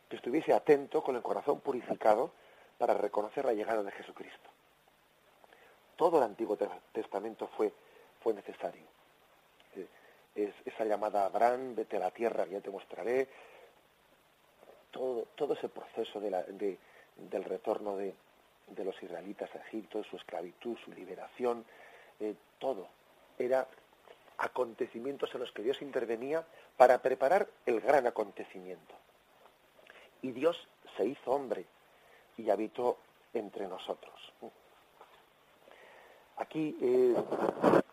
que 0.08 0.16
estuviese 0.16 0.52
atento, 0.52 1.02
con 1.02 1.16
el 1.16 1.22
corazón 1.22 1.60
purificado, 1.60 2.30
para 2.78 2.94
reconocer 2.94 3.44
la 3.44 3.54
llegada 3.54 3.82
de 3.82 3.92
Jesucristo. 3.92 4.50
Todo 5.96 6.18
el 6.18 6.24
Antiguo 6.24 6.58
Testamento 6.92 7.48
fue 7.56 8.34
necesario. 8.34 8.86
Es, 10.34 10.54
esa 10.64 10.84
llamada 10.84 11.26
Abraham, 11.26 11.74
vete 11.74 11.96
a 11.96 12.00
la 12.00 12.10
tierra, 12.10 12.46
ya 12.46 12.60
te 12.60 12.70
mostraré. 12.70 13.28
Todo, 14.90 15.26
todo 15.34 15.54
ese 15.54 15.68
proceso 15.68 16.20
del 16.20 17.44
retorno 17.44 17.96
de, 17.96 18.14
de 18.68 18.84
los 18.84 19.00
israelitas 19.02 19.54
a 19.54 19.58
Egipto, 19.58 20.02
su 20.04 20.16
esclavitud, 20.16 20.76
su 20.84 20.92
liberación, 20.92 21.64
eh, 22.20 22.34
todo. 22.58 22.88
Era 23.38 23.66
acontecimientos 24.38 25.34
en 25.34 25.40
los 25.40 25.52
que 25.52 25.62
Dios 25.62 25.80
intervenía 25.82 26.44
para 26.76 26.98
preparar 26.98 27.48
el 27.66 27.80
gran 27.80 28.06
acontecimiento. 28.06 28.94
Y 30.22 30.32
Dios 30.32 30.68
se 30.96 31.06
hizo 31.06 31.30
hombre 31.30 31.64
y 32.36 32.50
habitó 32.50 32.98
entre 33.32 33.66
nosotros. 33.66 34.32
Aquí, 36.36 36.76
eh, 36.80 37.14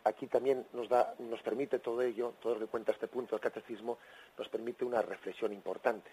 aquí 0.04 0.28
también 0.28 0.66
nos, 0.74 0.90
da, 0.90 1.16
nos 1.20 1.42
permite 1.42 1.80
todo 1.80 2.02
ello, 2.02 2.34
todo 2.42 2.56
lo 2.56 2.60
que 2.62 2.68
cuenta 2.68 2.92
este 2.92 3.08
punto 3.08 3.36
del 3.36 3.42
catecismo, 3.42 3.98
nos 4.38 4.48
permite 4.50 4.86
una 4.86 5.02
reflexión 5.02 5.54
importante. 5.54 6.10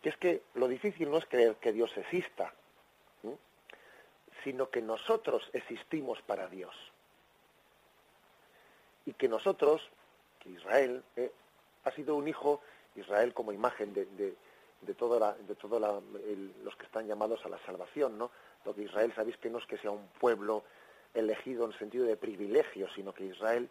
Que 0.00 0.08
es 0.08 0.16
que 0.16 0.42
lo 0.54 0.66
difícil 0.66 1.10
no 1.10 1.18
es 1.18 1.26
creer 1.26 1.56
que 1.56 1.72
Dios 1.72 1.96
exista, 1.96 2.52
sino 4.42 4.68
que 4.68 4.82
nosotros 4.82 5.48
existimos 5.52 6.20
para 6.22 6.48
Dios. 6.48 6.74
Y 9.06 9.12
que 9.12 9.28
nosotros, 9.28 9.80
que 10.40 10.50
Israel, 10.50 11.02
eh, 11.16 11.32
ha 11.84 11.90
sido 11.92 12.16
un 12.16 12.26
hijo, 12.26 12.60
Israel 12.96 13.32
como 13.32 13.52
imagen 13.52 13.92
de, 13.94 14.06
de, 14.06 14.34
de 14.80 14.94
todos 14.94 15.20
los 16.64 16.76
que 16.76 16.86
están 16.86 17.06
llamados 17.06 17.44
a 17.44 17.48
la 17.48 17.58
salvación, 17.64 18.18
¿no? 18.18 18.30
Lo 18.64 18.74
que 18.74 18.82
Israel, 18.82 19.12
sabéis 19.14 19.36
que 19.38 19.50
no 19.50 19.58
es 19.58 19.66
que 19.66 19.78
sea 19.78 19.90
un 19.90 20.06
pueblo 20.20 20.64
elegido 21.14 21.64
en 21.66 21.72
sentido 21.78 22.04
de 22.04 22.16
privilegio, 22.16 22.88
sino 22.94 23.12
que 23.12 23.24
Israel 23.24 23.68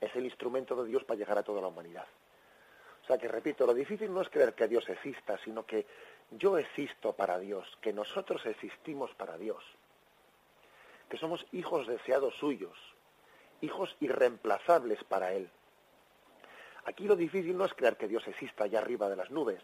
es 0.00 0.14
el 0.16 0.24
instrumento 0.24 0.82
de 0.82 0.88
Dios 0.88 1.04
para 1.04 1.18
llegar 1.18 1.38
a 1.38 1.42
toda 1.42 1.60
la 1.60 1.68
humanidad. 1.68 2.06
O 3.02 3.06
sea 3.06 3.18
que, 3.18 3.28
repito, 3.28 3.66
lo 3.66 3.74
difícil 3.74 4.12
no 4.12 4.22
es 4.22 4.28
creer 4.28 4.54
que 4.54 4.68
Dios 4.68 4.88
exista, 4.88 5.38
sino 5.44 5.66
que 5.66 5.86
yo 6.30 6.56
existo 6.56 7.12
para 7.12 7.38
Dios, 7.38 7.66
que 7.80 7.92
nosotros 7.92 8.44
existimos 8.46 9.12
para 9.14 9.36
Dios 9.36 9.62
que 11.12 11.18
somos 11.18 11.44
hijos 11.52 11.86
deseados 11.86 12.34
suyos, 12.36 12.72
hijos 13.60 13.94
irreemplazables 14.00 15.04
para 15.04 15.34
Él. 15.34 15.50
Aquí 16.86 17.06
lo 17.06 17.16
difícil 17.16 17.54
no 17.54 17.66
es 17.66 17.74
creer 17.74 17.98
que 17.98 18.08
Dios 18.08 18.26
exista 18.26 18.64
allá 18.64 18.78
arriba 18.78 19.10
de 19.10 19.16
las 19.16 19.30
nubes, 19.30 19.60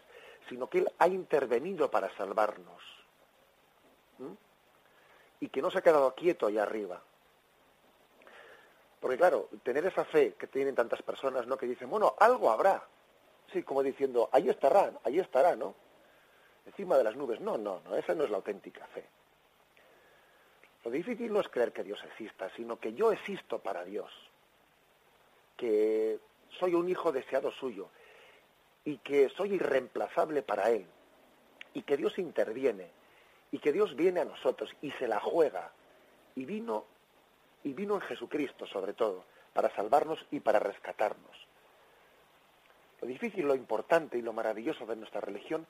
sino 0.47 0.69
que 0.69 0.77
Él 0.77 0.91
ha 0.99 1.07
intervenido 1.07 1.89
para 1.89 2.15
salvarnos. 2.15 2.83
Y 5.39 5.49
que 5.49 5.61
no 5.61 5.71
se 5.71 5.79
ha 5.79 5.81
quedado 5.81 6.13
quieto 6.15 6.47
allá 6.47 6.63
arriba. 6.63 7.01
Porque 8.99 9.17
claro, 9.17 9.49
tener 9.63 9.85
esa 9.85 10.03
fe 10.03 10.33
que 10.33 10.47
tienen 10.47 10.75
tantas 10.75 11.01
personas, 11.01 11.47
¿no? 11.47 11.57
Que 11.57 11.65
dicen, 11.65 11.89
bueno, 11.89 12.15
algo 12.19 12.51
habrá. 12.51 12.83
Sí, 13.53 13.63
como 13.63 13.81
diciendo, 13.81 14.29
ahí 14.31 14.49
estará, 14.49 14.91
ahí 15.03 15.19
estará, 15.19 15.55
¿no? 15.55 15.73
Encima 16.65 16.97
de 16.97 17.03
las 17.03 17.15
nubes. 17.15 17.39
No, 17.39 17.57
no, 17.57 17.81
no, 17.85 17.95
esa 17.95 18.13
no 18.13 18.25
es 18.25 18.29
la 18.29 18.37
auténtica 18.37 18.85
fe. 18.87 19.05
Lo 20.83 20.91
difícil 20.91 21.31
no 21.31 21.39
es 21.39 21.49
creer 21.49 21.73
que 21.73 21.83
Dios 21.83 21.99
exista, 22.03 22.49
sino 22.55 22.79
que 22.79 22.93
yo 22.93 23.11
existo 23.11 23.59
para 23.59 23.83
Dios, 23.83 24.11
que 25.57 26.19
soy 26.57 26.73
un 26.73 26.87
hijo 26.89 27.11
deseado 27.11 27.51
suyo 27.51 27.89
y 28.85 28.97
que 28.97 29.29
soy 29.29 29.55
irreemplazable 29.55 30.41
para 30.41 30.69
Él 30.69 30.85
y 31.73 31.81
que 31.81 31.97
Dios 31.97 32.17
interviene 32.17 32.91
y 33.51 33.59
que 33.59 33.71
Dios 33.71 33.95
viene 33.95 34.21
a 34.21 34.25
nosotros 34.25 34.75
y 34.81 34.91
se 34.91 35.07
la 35.07 35.19
juega 35.19 35.71
y 36.35 36.45
vino 36.45 36.85
y 37.63 37.73
vino 37.73 37.95
en 37.95 38.01
Jesucristo 38.01 38.65
sobre 38.67 38.93
todo 38.93 39.25
para 39.53 39.73
salvarnos 39.75 40.25
y 40.31 40.39
para 40.39 40.59
rescatarnos. 40.59 41.47
Lo 43.01 43.07
difícil, 43.07 43.45
lo 43.45 43.55
importante 43.55 44.17
y 44.17 44.21
lo 44.21 44.33
maravilloso 44.33 44.85
de 44.85 44.95
nuestra 44.95 45.21
religión 45.21 45.65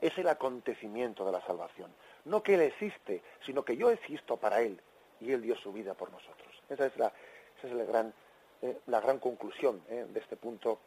es 0.00 0.16
el 0.18 0.28
acontecimiento 0.28 1.24
de 1.24 1.32
la 1.32 1.40
salvación. 1.46 1.92
No 2.24 2.42
que 2.42 2.54
Él 2.54 2.62
existe, 2.62 3.22
sino 3.44 3.64
que 3.64 3.76
yo 3.76 3.90
existo 3.90 4.36
para 4.36 4.60
Él 4.60 4.80
y 5.20 5.32
Él 5.32 5.42
dio 5.42 5.56
su 5.56 5.72
vida 5.72 5.94
por 5.94 6.10
nosotros. 6.10 6.62
Esa 6.68 6.86
es 6.86 6.96
la, 6.96 7.12
esa 7.58 7.68
es 7.68 7.72
la, 7.72 7.84
gran, 7.84 8.12
eh, 8.60 8.80
la 8.86 9.00
gran 9.00 9.18
conclusión 9.18 9.82
eh, 9.88 10.06
de 10.08 10.20
este 10.20 10.36
punto 10.36 10.80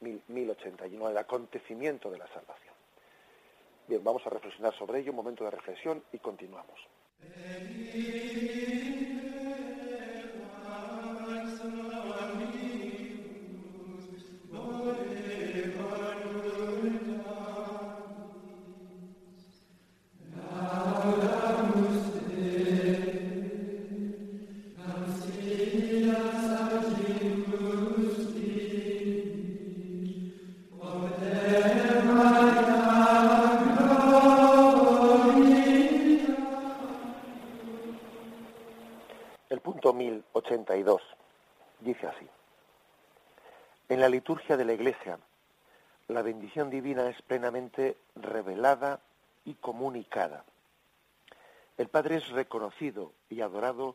1081, 0.00 1.08
el 1.08 1.18
acontecimiento 1.18 2.10
de 2.10 2.18
la 2.18 2.26
salvación. 2.28 2.73
Bien, 3.86 4.02
vamos 4.02 4.26
a 4.26 4.30
reflexionar 4.30 4.74
sobre 4.78 5.00
ello, 5.00 5.10
un 5.10 5.16
momento 5.16 5.44
de 5.44 5.50
reflexión 5.50 6.02
y 6.12 6.18
continuamos. 6.18 6.78
De 44.34 44.64
la 44.64 44.72
Iglesia, 44.72 45.18
la 46.08 46.20
bendición 46.20 46.68
divina 46.68 47.08
es 47.08 47.22
plenamente 47.22 47.96
revelada 48.16 49.00
y 49.44 49.54
comunicada. 49.54 50.44
El 51.78 51.88
Padre 51.88 52.16
es 52.16 52.28
reconocido 52.30 53.12
y 53.30 53.42
adorado 53.42 53.94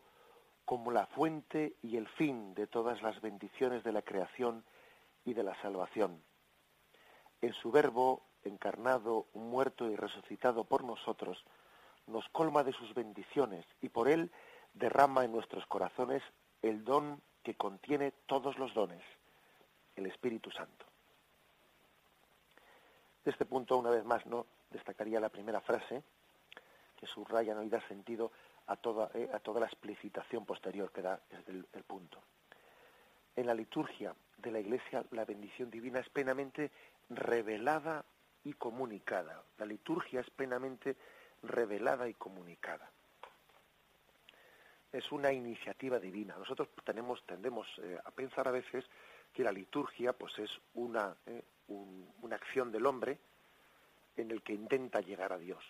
como 0.64 0.92
la 0.92 1.06
fuente 1.06 1.74
y 1.82 1.98
el 1.98 2.08
fin 2.08 2.54
de 2.54 2.66
todas 2.66 3.02
las 3.02 3.20
bendiciones 3.20 3.84
de 3.84 3.92
la 3.92 4.00
creación 4.00 4.64
y 5.26 5.34
de 5.34 5.42
la 5.42 5.54
salvación. 5.60 6.22
En 7.42 7.52
su 7.52 7.70
Verbo, 7.70 8.22
encarnado, 8.42 9.26
muerto 9.34 9.90
y 9.90 9.94
resucitado 9.94 10.64
por 10.64 10.84
nosotros, 10.84 11.44
nos 12.06 12.26
colma 12.30 12.64
de 12.64 12.72
sus 12.72 12.94
bendiciones 12.94 13.66
y 13.82 13.90
por 13.90 14.08
él 14.08 14.32
derrama 14.72 15.22
en 15.22 15.32
nuestros 15.32 15.66
corazones 15.66 16.22
el 16.62 16.82
don 16.82 17.20
que 17.42 17.54
contiene 17.54 18.12
todos 18.26 18.58
los 18.58 18.72
dones 18.72 19.02
el 19.96 20.06
Espíritu 20.06 20.50
Santo. 20.50 20.86
De 23.24 23.30
este 23.30 23.44
punto, 23.44 23.76
una 23.76 23.90
vez 23.90 24.04
más, 24.04 24.24
no 24.26 24.46
destacaría 24.70 25.20
la 25.20 25.28
primera 25.28 25.60
frase, 25.60 26.02
que 26.96 27.06
subraya 27.06 27.54
¿no? 27.54 27.62
y 27.62 27.68
da 27.68 27.80
sentido 27.88 28.32
a 28.66 28.76
toda, 28.76 29.10
eh, 29.14 29.28
a 29.32 29.38
toda 29.40 29.60
la 29.60 29.66
explicitación 29.66 30.44
posterior 30.44 30.90
que 30.92 31.02
da 31.02 31.20
el 31.46 31.84
punto. 31.84 32.22
En 33.36 33.46
la 33.46 33.54
liturgia 33.54 34.14
de 34.38 34.50
la 34.50 34.60
Iglesia, 34.60 35.04
la 35.12 35.24
bendición 35.24 35.70
divina 35.70 36.00
es 36.00 36.08
plenamente 36.08 36.70
revelada 37.08 38.04
y 38.44 38.52
comunicada. 38.54 39.42
La 39.58 39.66
liturgia 39.66 40.20
es 40.20 40.30
plenamente 40.30 40.96
revelada 41.42 42.08
y 42.08 42.14
comunicada. 42.14 42.90
Es 44.92 45.12
una 45.12 45.32
iniciativa 45.32 45.98
divina. 45.98 46.36
Nosotros 46.36 46.68
tenemos, 46.84 47.24
tendemos 47.24 47.66
eh, 47.78 47.98
a 48.04 48.10
pensar 48.10 48.48
a 48.48 48.50
veces 48.50 48.84
que 49.32 49.44
la 49.44 49.52
liturgia 49.52 50.12
pues 50.12 50.38
es 50.38 50.50
una, 50.74 51.16
eh, 51.26 51.42
una 51.68 52.36
acción 52.36 52.72
del 52.72 52.86
hombre 52.86 53.18
en 54.16 54.30
el 54.30 54.42
que 54.42 54.52
intenta 54.52 55.00
llegar 55.00 55.32
a 55.32 55.38
Dios. 55.38 55.64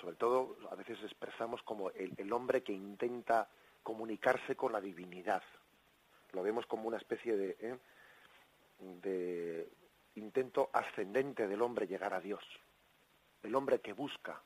Sobre 0.00 0.16
todo, 0.16 0.56
a 0.70 0.74
veces 0.74 0.98
expresamos 1.02 1.62
como 1.62 1.90
el, 1.90 2.32
hombre 2.32 2.62
que 2.62 2.72
intenta 2.72 3.48
comunicarse 3.82 4.56
con 4.56 4.72
la 4.72 4.80
divinidad. 4.80 5.42
Lo 6.32 6.42
vemos 6.42 6.66
como 6.66 6.88
una 6.88 6.98
especie 6.98 7.56
eh, 7.58 7.78
de 8.78 9.68
intento 10.16 10.70
ascendente 10.72 11.48
del 11.48 11.62
hombre 11.62 11.86
llegar 11.86 12.12
a 12.12 12.20
Dios. 12.20 12.44
El 13.42 13.54
hombre 13.54 13.80
que 13.80 13.92
busca 13.92 14.42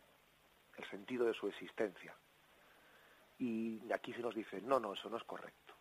el 0.77 0.85
sentido 0.91 1.27
de 1.27 1.35
su 1.35 1.49
existencia. 1.49 2.15
Y 3.39 3.81
aquí 3.93 4.13
se 4.13 4.21
nos 4.21 4.35
dice, 4.35 4.61
no, 4.61 4.79
no, 4.81 4.95
eso 4.95 5.09
no 5.09 5.17
es 5.17 5.25
correcto 5.25 5.78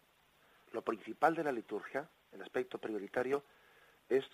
lo 0.72 0.82
principal 0.82 1.36
de 1.36 1.44
la 1.44 1.52
liturgia, 1.52 2.10
el 2.32 2.42
aspecto 2.42 2.78
prioritario, 2.78 3.44
es 4.10 4.26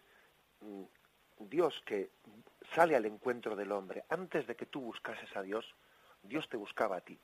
mm, 0.61 0.83
Dios 1.39 1.81
que 1.85 2.11
sale 2.73 2.95
al 2.95 3.05
encuentro 3.05 3.55
del 3.55 3.71
hombre. 3.71 4.05
Antes 4.09 4.47
de 4.47 4.55
que 4.55 4.65
tú 4.65 4.81
buscases 4.81 5.35
a 5.35 5.41
Dios, 5.41 5.75
Dios 6.21 6.47
te 6.49 6.57
buscaba 6.57 6.97
a 6.97 7.01
ti. 7.01 7.19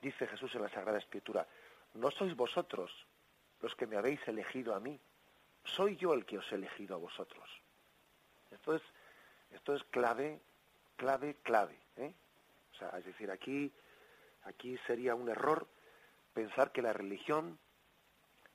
Dice 0.00 0.26
Jesús 0.26 0.54
en 0.54 0.62
la 0.62 0.68
Sagrada 0.68 0.98
Escritura, 0.98 1.46
no 1.94 2.10
sois 2.10 2.34
vosotros 2.36 2.90
los 3.60 3.74
que 3.74 3.86
me 3.86 3.96
habéis 3.96 4.26
elegido 4.28 4.74
a 4.74 4.80
mí, 4.80 5.00
soy 5.64 5.96
yo 5.96 6.12
el 6.12 6.26
que 6.26 6.38
os 6.38 6.52
he 6.52 6.56
elegido 6.56 6.94
a 6.94 6.98
vosotros. 6.98 7.48
Esto 8.50 8.74
es, 9.74 9.84
clave, 9.84 10.40
clave, 10.96 11.36
clave. 11.42 11.78
¿eh? 11.96 12.14
O 12.72 12.76
sea, 12.76 12.90
es 12.98 13.04
decir, 13.04 13.30
aquí, 13.30 13.72
aquí 14.44 14.76
sería 14.86 15.14
un 15.14 15.28
error 15.28 15.66
pensar 16.34 16.72
que 16.72 16.82
la 16.82 16.92
religión 16.92 17.58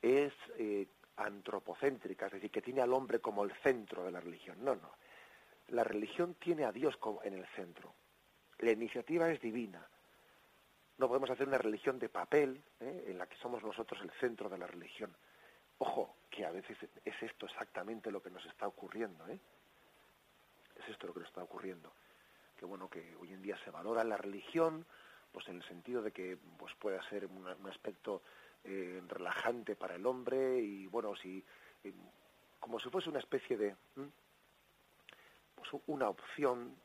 es 0.02 0.32
eh, 0.58 0.86
antropocéntrica, 1.16 2.26
es 2.26 2.32
decir, 2.32 2.50
que 2.50 2.62
tiene 2.62 2.80
al 2.80 2.92
hombre 2.92 3.20
como 3.20 3.44
el 3.44 3.52
centro 3.62 4.04
de 4.04 4.12
la 4.12 4.20
religión. 4.20 4.64
No, 4.64 4.74
no. 4.74 4.90
La 5.68 5.84
religión 5.84 6.34
tiene 6.34 6.64
a 6.64 6.72
Dios 6.72 6.96
como 6.96 7.22
en 7.22 7.34
el 7.34 7.46
centro. 7.54 7.94
La 8.58 8.72
iniciativa 8.72 9.30
es 9.30 9.40
divina. 9.40 9.86
No 10.98 11.08
podemos 11.08 11.30
hacer 11.30 11.48
una 11.48 11.58
religión 11.58 11.98
de 11.98 12.08
papel 12.08 12.62
¿eh? 12.80 13.04
en 13.08 13.18
la 13.18 13.26
que 13.26 13.36
somos 13.36 13.62
nosotros 13.62 14.00
el 14.02 14.10
centro 14.12 14.48
de 14.48 14.58
la 14.58 14.66
religión. 14.66 15.14
Ojo, 15.78 16.16
que 16.28 16.44
a 16.44 16.50
veces 16.50 16.76
es 17.04 17.22
esto 17.22 17.46
exactamente 17.46 18.10
lo 18.10 18.22
que 18.22 18.30
nos 18.30 18.44
está 18.44 18.66
ocurriendo. 18.66 19.26
¿eh? 19.28 19.38
Es 20.76 20.88
esto 20.90 21.06
lo 21.06 21.14
que 21.14 21.20
nos 21.20 21.28
está 21.30 21.42
ocurriendo. 21.42 21.90
Que 22.58 22.66
bueno, 22.66 22.90
que 22.90 23.16
hoy 23.16 23.32
en 23.32 23.40
día 23.40 23.56
se 23.64 23.70
valora 23.70 24.04
la 24.04 24.18
religión, 24.18 24.84
pues 25.32 25.48
en 25.48 25.56
el 25.56 25.64
sentido 25.64 26.02
de 26.02 26.12
que 26.12 26.36
pues 26.58 26.74
pueda 26.74 27.02
ser 27.08 27.24
un, 27.26 27.46
aspecto 27.66 28.22
eh, 28.64 29.02
relajante 29.08 29.76
para 29.76 29.96
el 29.96 30.06
hombre 30.06 30.60
y 30.60 30.86
bueno, 30.86 31.16
si 31.16 31.44
eh, 31.82 31.92
como 32.58 32.78
si 32.78 32.90
fuese 32.90 33.08
una 33.08 33.18
especie 33.18 33.56
de 33.56 33.74
pues 35.54 35.82
una 35.86 36.08
opción 36.08 36.76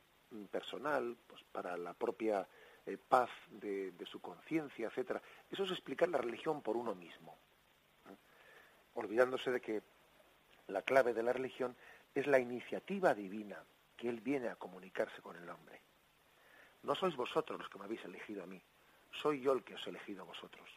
personal 0.49 1.17
pues 1.27 1.43
para 1.51 1.77
la 1.77 1.93
propia 1.93 2.47
eh, 2.85 2.97
paz 2.97 3.29
de, 3.49 3.93
su 4.05 4.21
conciencia, 4.21 4.87
etcétera. 4.87 5.21
Eso 5.49 5.63
es 5.63 5.71
explicar 5.71 6.07
la 6.09 6.19
religión 6.19 6.61
por 6.61 6.77
uno 6.77 6.93
mismo, 6.93 7.37
olvidándose 8.93 9.51
de 9.51 9.59
que 9.59 9.81
la 10.67 10.81
clave 10.83 11.13
de 11.13 11.23
la 11.23 11.33
religión 11.33 11.75
es 12.13 12.27
la 12.27 12.39
iniciativa 12.39 13.13
divina 13.13 13.61
que 13.97 14.07
Él 14.07 14.21
viene 14.21 14.49
a 14.49 14.55
comunicarse 14.55 15.21
con 15.21 15.35
el 15.35 15.49
hombre. 15.49 15.81
No 16.83 16.93
sois 16.95 17.15
vosotros 17.15 17.59
los 17.59 17.69
que 17.69 17.79
me 17.79 17.85
habéis 17.85 18.05
elegido 18.05 18.43
a 18.43 18.47
mí, 18.47 18.61
soy 19.11 19.41
yo 19.41 19.53
el 19.53 19.63
que 19.63 19.75
os 19.75 19.87
he 19.87 19.89
elegido 19.89 20.21
a 20.21 20.25
vosotros. 20.25 20.69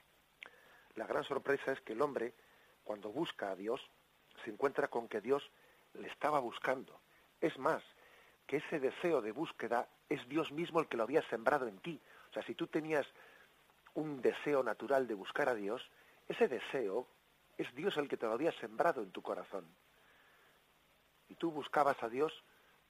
La 0.99 1.07
gran 1.07 1.23
sorpresa 1.23 1.71
es 1.71 1.81
que 1.83 1.93
el 1.93 2.03
hombre, 2.03 2.35
cuando 2.83 3.11
busca 3.11 3.53
a 3.53 3.55
Dios, 3.55 3.81
se 4.45 4.51
encuentra 4.51 4.89
con 4.89 5.07
que 5.07 5.21
Dios 5.21 5.49
le 5.95 6.09
estaba 6.09 6.41
buscando. 6.41 7.01
Es 7.41 7.57
más, 7.57 7.85
que 8.49 8.57
ese 8.57 8.81
deseo 8.81 9.23
de 9.23 9.31
búsqueda 9.31 9.89
es 10.09 10.29
Dios 10.29 10.51
mismo 10.51 10.81
el 10.81 10.89
que 10.89 10.97
lo 10.97 11.05
había 11.05 11.23
sembrado 11.29 11.69
en 11.69 11.79
ti. 11.79 12.01
O 12.31 12.33
sea, 12.33 12.43
si 12.43 12.57
tú 12.57 12.67
tenías 12.67 13.07
un 13.95 14.21
deseo 14.21 14.65
natural 14.65 15.07
de 15.07 15.15
buscar 15.15 15.49
a 15.49 15.55
Dios, 15.55 15.89
ese 16.27 16.49
deseo 16.49 17.07
es 17.57 17.73
Dios 17.77 17.97
el 17.97 18.09
que 18.09 18.17
te 18.17 18.27
lo 18.27 18.33
había 18.33 18.51
sembrado 18.59 19.01
en 19.01 19.13
tu 19.13 19.23
corazón. 19.23 19.69
Y 21.29 21.37
tú 21.37 21.53
buscabas 21.53 22.03
a 22.03 22.09
Dios, 22.09 22.33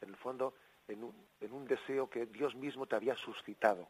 en 0.01 0.09
el 0.09 0.17
fondo, 0.17 0.55
en 0.87 1.05
un, 1.05 1.29
en 1.43 1.53
un 1.53 1.67
deseo 1.67 2.09
que 2.09 2.25
Dios 2.25 2.55
mismo 2.55 2.87
te 2.87 2.97
había 2.97 3.17
suscitado. 3.17 3.87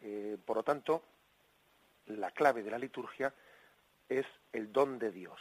Eh, 0.00 0.36
por 0.44 0.56
lo 0.56 0.64
tanto, 0.64 1.04
la 2.06 2.30
clave 2.30 2.62
de 2.62 2.70
la 2.70 2.78
liturgia 2.78 3.32
es 4.08 4.26
el 4.52 4.72
don 4.72 4.98
de 4.98 5.10
Dios, 5.10 5.40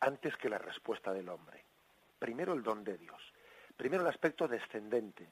antes 0.00 0.36
que 0.36 0.48
la 0.48 0.58
respuesta 0.58 1.12
del 1.12 1.28
hombre 1.28 1.64
primero 2.18 2.54
el 2.54 2.62
don 2.62 2.84
de 2.84 2.96
Dios, 2.98 3.22
primero 3.76 4.02
el 4.02 4.08
aspecto 4.08 4.48
descendente, 4.48 5.28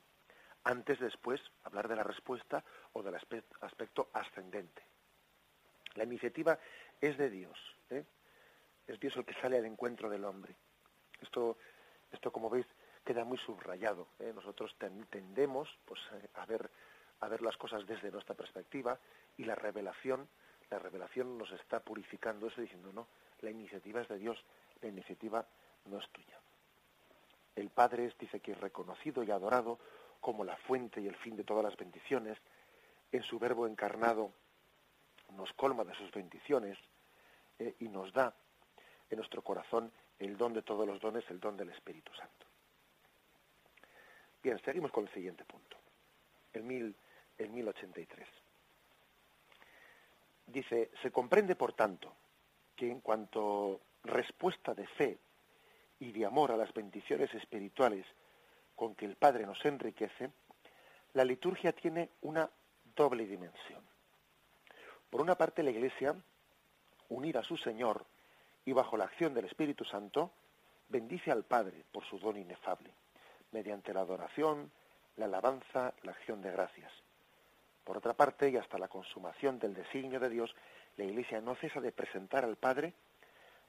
antes 0.65 0.99
después 0.99 1.41
hablar 1.65 1.89
de 1.89 1.97
la 1.97 2.03
respuesta 2.03 2.65
o 2.93 3.03
del 3.03 3.15
aspecto 3.15 4.11
ascendente. 4.13 4.83
La 5.95 6.05
iniciativa 6.05 6.59
es 7.01 7.17
de 7.19 7.31
Dios, 7.31 7.59
¿eh? 7.91 8.05
es 8.87 9.01
Dios 9.01 9.17
el 9.17 9.25
que 9.25 9.35
sale 9.35 9.59
al 9.59 9.67
encuentro 9.67 10.09
del 10.09 10.25
hombre. 10.25 10.55
Esto, 11.21 11.59
esto 12.13 12.33
como 12.33 12.51
veis, 12.51 12.67
queda 13.05 13.25
muy 13.25 13.39
subrayado. 13.39 14.09
¿eh? 14.19 14.33
Nosotros 14.35 14.75
tendemos 15.11 15.69
pues, 15.85 16.01
a, 16.35 16.47
ver, 16.47 16.71
a 17.21 17.29
ver 17.29 17.43
las 17.43 17.57
cosas 17.57 17.87
desde 17.87 18.11
nuestra 18.11 18.35
perspectiva 18.35 18.99
y 19.37 19.45
la 19.45 19.55
revelación, 19.55 20.29
la 20.71 20.79
revelación 20.79 21.39
nos 21.39 21.51
está 21.53 21.81
purificando 21.81 22.47
eso 22.47 22.61
diciendo, 22.61 22.93
no, 22.93 23.07
la 23.41 23.51
iniciativa 23.51 24.01
es 24.01 24.09
de 24.09 24.19
Dios, 24.19 24.43
la 24.81 24.89
iniciativa 24.89 25.47
no 25.87 25.99
es 25.99 26.09
tuya. 26.11 26.41
El 27.57 27.71
Padre 27.71 28.13
dice 28.19 28.41
que 28.41 28.53
es 28.53 28.61
reconocido 28.61 29.23
y 29.23 29.31
adorado 29.31 29.79
como 30.21 30.45
la 30.45 30.57
fuente 30.57 31.01
y 31.01 31.07
el 31.07 31.17
fin 31.17 31.37
de 31.37 31.45
todas 31.45 31.65
las 31.65 31.77
bendiciones. 31.77 32.39
En 33.13 33.23
su 33.23 33.39
verbo 33.39 33.67
encarnado 33.67 34.33
nos 35.37 35.53
colma 35.53 35.85
de 35.85 35.95
sus 35.95 36.11
bendiciones 36.11 36.79
eh, 37.59 37.77
y 37.81 37.89
nos 37.89 38.13
da 38.13 38.35
en 39.11 39.19
nuestro 39.19 39.43
corazón 39.43 39.93
el 40.19 40.37
don 40.37 40.53
de 40.53 40.63
todos 40.63 40.87
los 40.87 41.01
dones, 41.01 41.25
el 41.29 41.41
don 41.41 41.57
del 41.57 41.71
Espíritu 41.71 42.13
Santo. 42.15 42.47
Bien, 44.43 44.61
seguimos 44.65 44.91
con 44.91 45.07
el 45.07 45.13
siguiente 45.15 45.45
punto, 45.45 45.77
el, 46.53 46.63
mil, 46.63 46.95
el 47.39 47.51
1083. 47.51 48.29
Dice, 50.47 50.91
se 51.03 51.11
comprende, 51.11 51.57
por 51.57 51.73
tanto, 51.73 52.15
que 52.77 52.91
en 52.91 53.01
cuanto 53.01 53.81
respuesta 54.03 54.75
de 54.75 54.87
fe 54.87 55.19
y 55.99 56.13
de 56.13 56.27
amor 56.27 56.53
a 56.53 56.57
las 56.57 56.73
bendiciones 56.75 57.33
espirituales 57.35 58.07
con 58.77 58.95
que 58.95 59.07
el 59.07 59.17
Padre 59.17 59.47
nos 59.47 59.65
enriquece, 59.65 60.31
la 61.15 61.25
liturgia 61.25 61.73
tiene 61.73 62.11
una 62.23 62.51
doble 62.97 63.27
dimensión. 63.27 63.83
Por 65.11 65.21
una 65.21 65.37
parte, 65.37 65.63
la 65.63 65.71
Iglesia, 65.71 66.15
unida 67.09 67.41
a 67.41 67.45
su 67.45 67.57
Señor 67.57 68.05
y 68.65 68.73
bajo 68.73 68.97
la 68.97 69.05
acción 69.05 69.33
del 69.33 69.45
Espíritu 69.45 69.85
Santo, 69.85 70.33
bendice 70.89 71.31
al 71.31 71.45
Padre 71.45 71.85
por 71.93 72.05
su 72.05 72.19
don 72.19 72.37
inefable, 72.37 72.93
mediante 73.53 73.95
la 73.95 74.01
adoración, 74.01 74.71
la 75.17 75.27
alabanza, 75.27 75.95
la 76.03 76.13
acción 76.13 76.43
de 76.43 76.51
gracias. 76.51 76.93
Por 77.85 77.99
otra 77.99 78.15
parte, 78.15 78.49
y 78.49 78.57
hasta 78.57 78.79
la 78.79 78.89
consumación 78.89 79.59
del 79.59 79.75
designio 79.75 80.19
de 80.19 80.31
Dios, 80.31 80.55
la 80.97 81.05
Iglesia 81.05 81.41
no 81.41 81.55
cesa 81.55 81.81
de 81.81 81.93
presentar 81.93 82.45
al 82.45 82.57
Padre 82.57 82.95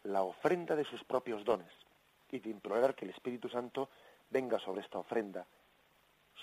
la 0.03 0.23
ofrenda 0.23 0.75
de 0.75 0.85
sus 0.85 1.03
propios 1.03 1.43
dones, 1.43 1.71
y 2.31 2.39
de 2.39 2.49
implorar 2.49 2.95
que 2.95 3.05
el 3.05 3.11
Espíritu 3.11 3.49
Santo 3.49 3.89
venga 4.29 4.59
sobre 4.59 4.81
esta 4.81 4.99
ofrenda, 4.99 5.45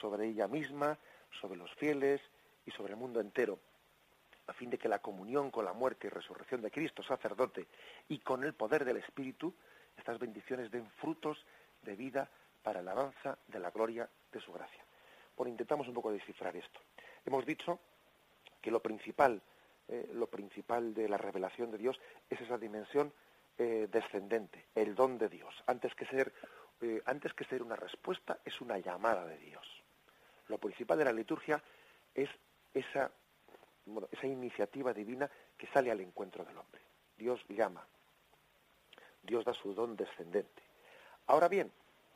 sobre 0.01 0.27
ella 0.29 0.49
misma, 0.49 0.99
sobre 1.41 1.57
los 1.57 1.73
fieles 1.75 2.21
y 2.67 2.71
sobre 2.71 2.93
el 2.93 2.99
mundo 2.99 3.21
entero, 3.21 3.59
a 4.47 4.53
fin 4.53 4.71
de 4.71 4.79
que 4.79 4.89
la 4.89 5.01
comunión 5.01 5.51
con 5.51 5.65
la 5.65 5.73
muerte 5.73 6.07
y 6.07 6.11
resurrección 6.11 6.61
de 6.63 6.71
Cristo, 6.71 7.03
sacerdote, 7.03 7.69
y 8.09 8.19
con 8.19 8.45
el 8.45 8.55
poder 8.55 8.85
del 8.85 8.99
Espíritu, 8.99 9.55
estas 9.97 10.19
bendiciones 10.19 10.71
den 10.71 10.89
frutos 11.01 11.45
de 11.83 11.95
vida 11.97 12.29
para 12.63 12.81
alabanza 12.81 13.39
de 13.47 13.59
la 13.59 13.71
gloria 13.71 14.09
de 14.33 14.41
su 14.41 14.53
gracia. 14.53 14.85
Bueno, 15.37 15.51
intentamos 15.51 15.89
un 15.89 15.95
poco 15.95 16.13
descifrar 16.13 16.57
esto. 16.57 16.81
Hemos 17.25 17.47
dicho 17.47 17.81
que 18.61 18.71
lo 18.71 18.81
principal, 18.81 19.43
eh, 19.89 20.11
lo 20.13 20.27
principal 20.29 20.95
de 20.95 21.09
la 21.09 21.19
revelación 21.19 21.71
de 21.71 21.79
Dios 21.79 22.01
es 22.31 22.41
esa 22.41 22.59
dimensión 22.59 23.13
eh, 23.59 23.89
descendente, 23.91 24.67
el 24.75 24.95
don 24.95 25.19
de 25.19 25.29
Dios. 25.29 25.55
Antes 25.67 25.95
que 25.95 26.07
ser 26.07 26.33
eh, 26.83 27.01
antes 27.07 27.33
que 27.33 27.45
ser 27.45 27.63
una 27.63 27.77
respuesta, 27.77 28.41
es 28.45 28.61
una 28.61 28.77
llamada 28.77 29.25
de 29.25 29.39
Dios. 29.39 29.65
Lo 30.49 30.59
principal 30.59 30.99
de 30.99 31.05
la 31.05 31.13
liturgia 31.13 31.63
es 32.13 32.29
esa, 32.75 33.09
esa 34.11 34.27
iniciativa 34.27 34.93
divina 34.93 35.31
que 35.57 35.69
sale 35.69 35.93
al 35.93 36.01
encuentro 36.01 36.45
del 36.45 36.59
hombre. 36.59 36.83
Dios 37.17 37.41
llama. 37.49 37.87
Dios 39.23 39.45
da 39.45 39.55
su 39.55 39.73
don 39.75 39.95
descendente. 39.95 40.63
Ahora 41.29 41.47
bien, 41.49 41.71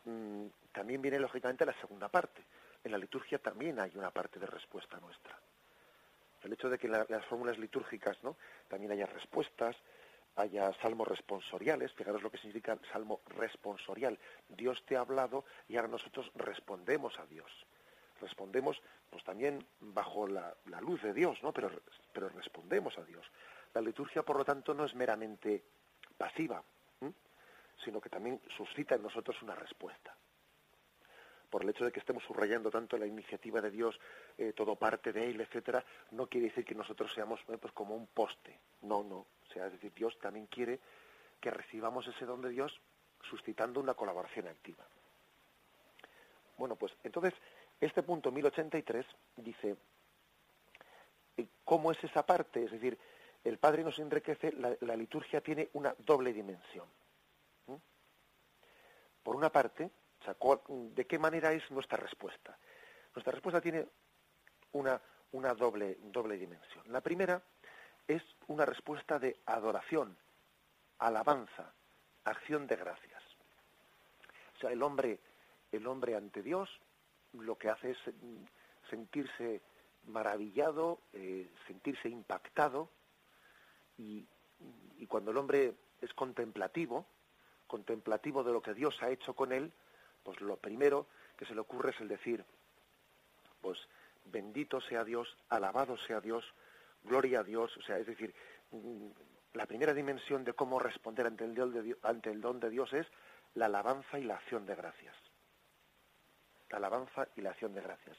mm, 0.04 0.46
también 0.72 1.00
viene 1.00 1.20
lógicamente 1.20 1.64
la 1.64 1.80
segunda 1.80 2.08
parte. 2.08 2.42
En 2.86 2.92
la 2.92 2.98
liturgia 2.98 3.38
también 3.38 3.80
hay 3.80 3.90
una 3.96 4.12
parte 4.12 4.38
de 4.38 4.46
respuesta 4.46 5.00
nuestra. 5.00 5.36
El 6.44 6.52
hecho 6.52 6.70
de 6.70 6.78
que 6.78 6.86
en 6.86 6.92
las 6.92 7.24
fórmulas 7.24 7.58
litúrgicas 7.58 8.16
¿no? 8.22 8.36
también 8.68 8.92
haya 8.92 9.06
respuestas, 9.06 9.74
haya 10.36 10.72
salmos 10.74 11.08
responsoriales, 11.08 11.92
fijaros 11.94 12.22
lo 12.22 12.30
que 12.30 12.38
significa 12.38 12.78
salmo 12.92 13.22
responsorial. 13.26 14.16
Dios 14.50 14.84
te 14.86 14.96
ha 14.96 15.00
hablado 15.00 15.44
y 15.66 15.74
ahora 15.74 15.88
nosotros 15.88 16.30
respondemos 16.36 17.18
a 17.18 17.26
Dios. 17.26 17.50
Respondemos 18.20 18.80
pues 19.10 19.24
también 19.24 19.66
bajo 19.80 20.28
la, 20.28 20.54
luz 20.80 21.02
de 21.02 21.12
Dios, 21.12 21.42
¿no? 21.42 21.52
Pero, 21.52 21.72
pero 22.12 22.28
respondemos 22.28 22.96
a 22.98 23.02
Dios. 23.02 23.26
La 23.74 23.80
liturgia, 23.80 24.22
por 24.22 24.36
lo 24.36 24.44
tanto, 24.44 24.74
no 24.74 24.84
es 24.84 24.94
meramente 24.94 25.64
pasiva, 26.16 26.62
sino 27.84 28.00
que 28.00 28.10
también 28.10 28.40
suscita 28.56 28.94
en 28.94 29.02
nosotros 29.02 29.42
una 29.42 29.56
respuesta. 29.56 30.14
Por 31.50 31.62
el 31.62 31.70
hecho 31.70 31.84
de 31.84 31.92
que 31.92 32.00
estemos 32.00 32.24
subrayando 32.24 32.70
tanto 32.70 32.98
la 32.98 33.06
iniciativa 33.06 33.60
de 33.60 33.70
Dios, 33.70 33.98
eh, 34.36 34.52
todo 34.52 34.76
parte 34.76 35.12
de 35.12 35.30
Él, 35.30 35.40
etcétera, 35.40 35.84
no 36.10 36.26
quiere 36.26 36.48
decir 36.48 36.64
que 36.64 36.74
nosotros 36.74 37.12
seamos 37.14 37.40
eh, 37.48 37.56
pues 37.58 37.72
como 37.72 37.94
un 37.94 38.08
poste. 38.08 38.58
No, 38.82 39.02
no 39.02 39.26
es 39.64 39.72
decir, 39.72 39.92
Dios 39.94 40.18
también 40.18 40.46
quiere 40.46 40.80
que 41.40 41.50
recibamos 41.50 42.06
ese 42.06 42.24
don 42.24 42.42
de 42.42 42.50
Dios 42.50 42.80
suscitando 43.22 43.80
una 43.80 43.94
colaboración 43.94 44.48
activa. 44.48 44.84
Bueno, 46.58 46.76
pues 46.76 46.92
entonces 47.04 47.34
Este 47.78 48.02
punto 48.02 48.32
1083 48.32 49.04
dice, 49.36 49.76
¿cómo 51.62 51.92
es 51.92 52.02
esa 52.02 52.24
parte? 52.24 52.64
Es 52.64 52.70
decir, 52.70 52.98
el 53.44 53.58
Padre 53.58 53.84
nos 53.84 53.98
enriquece, 53.98 54.50
la, 54.52 54.96
liturgia 54.96 55.42
tiene 55.42 55.68
una 55.74 55.94
doble 55.98 56.32
dimensión. 56.32 56.86
Por 59.22 59.36
una 59.36 59.50
parte, 59.50 59.90
¿de 60.68 61.06
qué 61.06 61.18
manera 61.18 61.52
es 61.52 61.70
nuestra 61.70 61.98
respuesta? 61.98 62.58
Nuestra 63.14 63.32
respuesta 63.32 63.60
tiene 63.60 63.86
una, 64.72 65.00
una 65.32 65.54
doble, 65.54 65.98
doble 66.02 66.36
dimensión. 66.36 66.84
La 66.88 67.00
primera 67.00 67.42
es 68.06 68.22
una 68.48 68.64
respuesta 68.64 69.18
de 69.18 69.36
adoración, 69.46 70.16
alabanza, 70.98 71.72
acción 72.24 72.66
de 72.66 72.76
gracias. 72.76 73.22
Sea, 74.60 74.70
el 74.70 74.82
hombre, 74.82 75.20
el 75.72 75.86
hombre 75.86 76.16
ante 76.16 76.42
Dios 76.42 76.68
lo 77.32 77.56
que 77.58 77.68
hace 77.68 77.90
es 77.90 77.98
sentirse 78.88 79.60
maravillado, 80.06 81.00
eh, 81.12 81.50
sentirse 81.66 82.08
impactado 82.08 82.90
y 83.98 84.26
cuando 85.08 85.30
el 85.30 85.36
hombre 85.36 85.74
es 86.00 86.12
contemplativo, 86.14 87.06
contemplativo 87.66 88.42
de 88.44 88.52
lo 88.52 88.62
que 88.62 88.74
Dios 88.74 88.96
ha 89.02 89.10
hecho 89.10 89.34
con 89.34 89.52
él, 89.52 89.72
pues 90.26 90.40
lo 90.40 90.56
primero 90.56 91.06
que 91.36 91.46
se 91.46 91.54
le 91.54 91.60
ocurre 91.60 91.90
es 91.90 92.00
el 92.00 92.08
decir, 92.08 92.44
pues 93.60 93.78
bendito 94.24 94.80
sea 94.80 95.04
Dios, 95.04 95.28
alabado 95.48 95.96
sea 95.98 96.20
Dios, 96.20 96.44
gloria 97.04 97.40
a 97.40 97.44
Dios, 97.44 97.76
o 97.76 97.82
sea, 97.82 97.96
es 97.96 98.08
decir, 98.08 98.34
la 99.54 99.66
primera 99.66 99.94
dimensión 99.94 100.42
de 100.42 100.52
cómo 100.52 100.80
responder 100.80 101.28
ante 101.28 101.44
el, 101.44 101.54
de 101.54 101.96
ante 102.02 102.32
el 102.32 102.40
don 102.40 102.58
de 102.58 102.70
Dios 102.70 102.92
es 102.92 103.06
la 103.54 103.66
alabanza 103.66 104.18
y 104.18 104.24
la 104.24 104.34
acción 104.34 104.66
de 104.66 104.74
gracias. 104.74 105.14
La 106.70 106.78
alabanza 106.78 107.28
y 107.36 107.42
la 107.42 107.50
acción 107.50 107.72
de 107.72 107.82
gracias. 107.82 108.18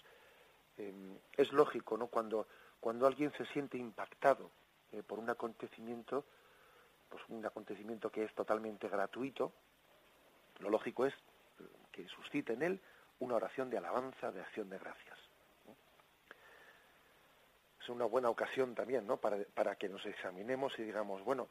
Em, 0.77 1.17
es 1.35 1.51
lógico, 1.51 1.97
¿no? 1.97 2.07
Cuando, 2.07 2.47
cuando 2.79 3.05
alguien 3.05 3.33
se 3.33 3.45
siente 3.47 3.77
impactado 3.77 4.49
eh, 4.93 5.03
por 5.03 5.19
un 5.19 5.29
acontecimiento, 5.29 6.23
pues 7.09 7.21
un 7.27 7.45
acontecimiento 7.45 8.09
que 8.09 8.23
es 8.23 8.33
totalmente 8.33 8.87
gratuito, 8.87 9.51
lo 10.59 10.69
lógico 10.69 11.05
es 11.05 11.13
que 12.03 12.07
suscite 12.10 12.53
en 12.53 12.62
él 12.62 12.79
una 13.19 13.36
oración 13.36 13.69
de 13.69 13.77
alabanza, 13.77 14.31
de 14.31 14.41
acción 14.41 14.69
de 14.69 14.77
gracias 14.77 15.17
una 17.89 18.05
buena 18.05 18.29
ocasión 18.29 18.75
también, 18.75 19.05
¿no? 19.05 19.17
Para, 19.17 19.38
para 19.53 19.75
que 19.75 19.89
nos 19.89 20.05
examinemos 20.05 20.77
y 20.79 20.83
digamos, 20.83 21.23
bueno, 21.23 21.47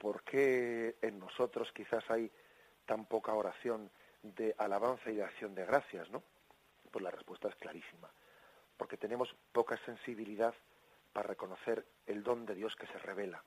¿por 0.00 0.22
qué 0.22 0.96
en 1.02 1.18
nosotros 1.18 1.72
quizás 1.72 2.08
hay 2.10 2.30
tan 2.86 3.06
poca 3.06 3.34
oración 3.34 3.90
de 4.22 4.54
alabanza 4.58 5.10
y 5.10 5.16
de 5.16 5.24
acción 5.24 5.54
de 5.54 5.64
gracias, 5.64 6.10
¿no? 6.10 6.22
Pues 6.90 7.02
la 7.02 7.10
respuesta 7.10 7.48
es 7.48 7.56
clarísima. 7.56 8.10
Porque 8.76 8.96
tenemos 8.96 9.34
poca 9.52 9.76
sensibilidad 9.84 10.54
para 11.12 11.28
reconocer 11.28 11.84
el 12.06 12.22
don 12.22 12.46
de 12.46 12.54
Dios 12.54 12.74
que 12.76 12.86
se 12.86 12.98
revela. 12.98 13.42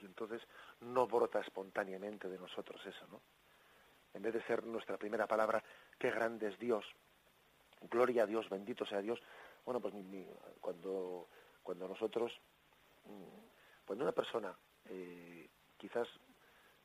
Y 0.00 0.04
entonces 0.04 0.46
no 0.80 1.06
brota 1.06 1.40
espontáneamente 1.40 2.28
de 2.28 2.38
nosotros 2.38 2.84
eso, 2.86 3.06
¿no? 3.08 3.20
En 4.14 4.22
vez 4.22 4.34
de 4.34 4.42
ser 4.42 4.64
nuestra 4.64 4.96
primera 4.96 5.26
palabra, 5.26 5.62
qué 5.98 6.10
grande 6.10 6.48
es 6.48 6.58
Dios, 6.58 6.84
gloria 7.90 8.24
a 8.24 8.26
Dios, 8.26 8.48
bendito 8.48 8.84
sea 8.86 9.00
Dios, 9.00 9.20
bueno, 9.64 9.80
pues 9.80 9.94
cuando, 10.60 11.28
cuando 11.62 11.88
nosotros, 11.88 12.32
mm, 13.04 13.84
cuando 13.86 14.04
una 14.04 14.12
persona 14.12 14.56
eh, 14.86 15.48
quizás 15.76 16.08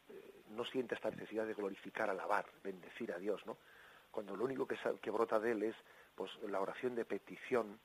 eh, 0.09 0.43
no 0.49 0.65
siente 0.65 0.95
esta 0.95 1.09
necesidad 1.09 1.45
de 1.45 1.53
glorificar, 1.53 2.09
alabar, 2.09 2.45
bendecir 2.63 3.12
a 3.13 3.17
Dios, 3.17 3.45
¿no? 3.45 3.57
Cuando 4.12 4.36
lo 4.36 4.43
único 4.45 4.67
que, 4.67 4.77
que 5.01 5.12
brota 5.12 5.39
de 5.39 5.51
él 5.51 5.63
es 5.63 5.75
pues 6.13 6.31
la 6.43 6.62
oración 6.62 6.93
de 6.93 7.05
petición, 7.05 7.79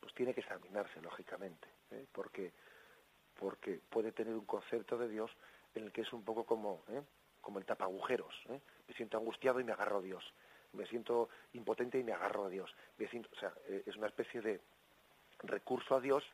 pues 0.00 0.14
tiene 0.14 0.34
que 0.34 0.40
examinarse, 0.40 1.00
lógicamente, 1.00 1.68
¿eh? 1.90 2.06
porque, 2.10 2.52
porque 3.38 3.80
puede 3.88 4.12
tener 4.12 4.34
un 4.34 4.46
concepto 4.46 4.98
de 4.98 5.08
Dios 5.08 5.30
en 5.74 5.84
el 5.84 5.92
que 5.92 6.00
es 6.00 6.12
un 6.12 6.24
poco 6.24 6.44
como, 6.44 6.82
como 7.40 7.58
el 7.58 7.64
tapagujeros. 7.64 8.34
Me 8.48 8.94
siento 8.94 9.18
angustiado 9.18 9.60
y 9.60 9.64
me 9.64 9.72
agarro 9.72 9.98
a 9.98 10.02
Dios 10.02 10.32
me 10.72 10.86
siento 10.86 11.28
impotente 11.54 11.98
y 11.98 12.04
me 12.04 12.12
agarro 12.12 12.44
a 12.44 12.48
Dios. 12.48 12.70
o 12.98 13.40
sea, 13.40 13.52
eh, 13.68 13.82
es 13.86 13.96
una 13.96 14.06
especie 14.06 14.40
de 14.40 14.60
recurso 15.42 15.96
a 15.96 16.00
Dios, 16.00 16.24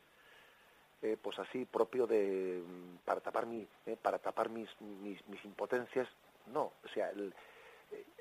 eh, 1.01 1.17
pues 1.21 1.37
así 1.39 1.65
propio 1.65 2.07
de 2.07 2.61
mm, 2.65 2.97
para 3.05 3.21
tapar 3.21 3.45
mi, 3.45 3.67
eh, 3.85 3.97
para 4.01 4.19
tapar 4.19 4.49
mis, 4.49 4.69
mis, 4.81 5.45
impotencias. 5.45 6.07
No, 6.47 6.73
o 6.83 6.87
sea, 6.93 7.11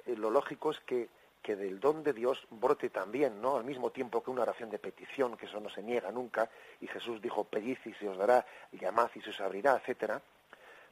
lo 0.06 0.30
lógico 0.30 0.70
es 0.70 0.80
que 0.80 1.08
que 1.42 1.54
del 1.54 1.78
don 1.78 2.02
de 2.02 2.12
Dios 2.12 2.44
brote 2.50 2.90
también, 2.90 3.40
¿no? 3.40 3.56
Al 3.56 3.62
mismo 3.62 3.92
tiempo 3.92 4.20
que 4.20 4.32
una 4.32 4.42
oración 4.42 4.68
de 4.68 4.80
petición, 4.80 5.36
que 5.36 5.46
eso 5.46 5.60
no 5.60 5.70
se 5.70 5.80
niega 5.80 6.10
nunca, 6.10 6.50
y 6.80 6.88
Jesús 6.88 7.22
dijo, 7.22 7.44
pedid 7.44 7.78
y 7.84 7.92
se 7.92 8.08
os 8.08 8.18
dará, 8.18 8.44
llamad 8.72 9.10
y 9.14 9.20
se 9.20 9.30
os 9.30 9.40
abrirá, 9.40 9.76
etcétera. 9.76 10.20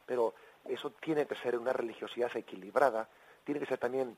Pero 0.05 0.33
eso 0.67 0.91
tiene 0.91 1.25
que 1.25 1.35
ser 1.35 1.57
una 1.57 1.73
religiosidad 1.73 2.35
equilibrada, 2.35 3.07
tiene 3.43 3.59
que 3.59 3.65
ser 3.67 3.77
también 3.77 4.17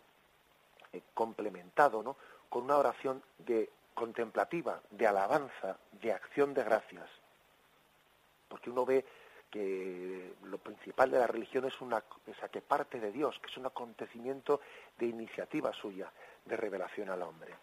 eh, 0.93 1.01
complementado 1.13 2.01
¿no? 2.01 2.15
con 2.49 2.63
una 2.63 2.77
oración 2.77 3.21
de 3.37 3.69
contemplativa, 3.93 4.81
de 4.91 5.07
alabanza, 5.07 5.77
de 5.91 6.13
acción 6.13 6.53
de 6.53 6.63
gracias. 6.63 7.09
Porque 8.47 8.69
uno 8.69 8.85
ve 8.85 9.05
que 9.49 10.35
lo 10.43 10.57
principal 10.57 11.09
de 11.11 11.19
la 11.19 11.27
religión 11.27 11.65
es 11.65 11.81
una 11.81 12.03
esa 12.25 12.49
que 12.49 12.61
parte 12.61 12.99
de 12.99 13.11
Dios, 13.11 13.39
que 13.39 13.49
es 13.49 13.57
un 13.57 13.65
acontecimiento 13.65 14.61
de 14.97 15.07
iniciativa 15.07 15.73
suya, 15.73 16.11
de 16.45 16.55
revelación 16.55 17.09
al 17.09 17.21
hombre. 17.21 17.53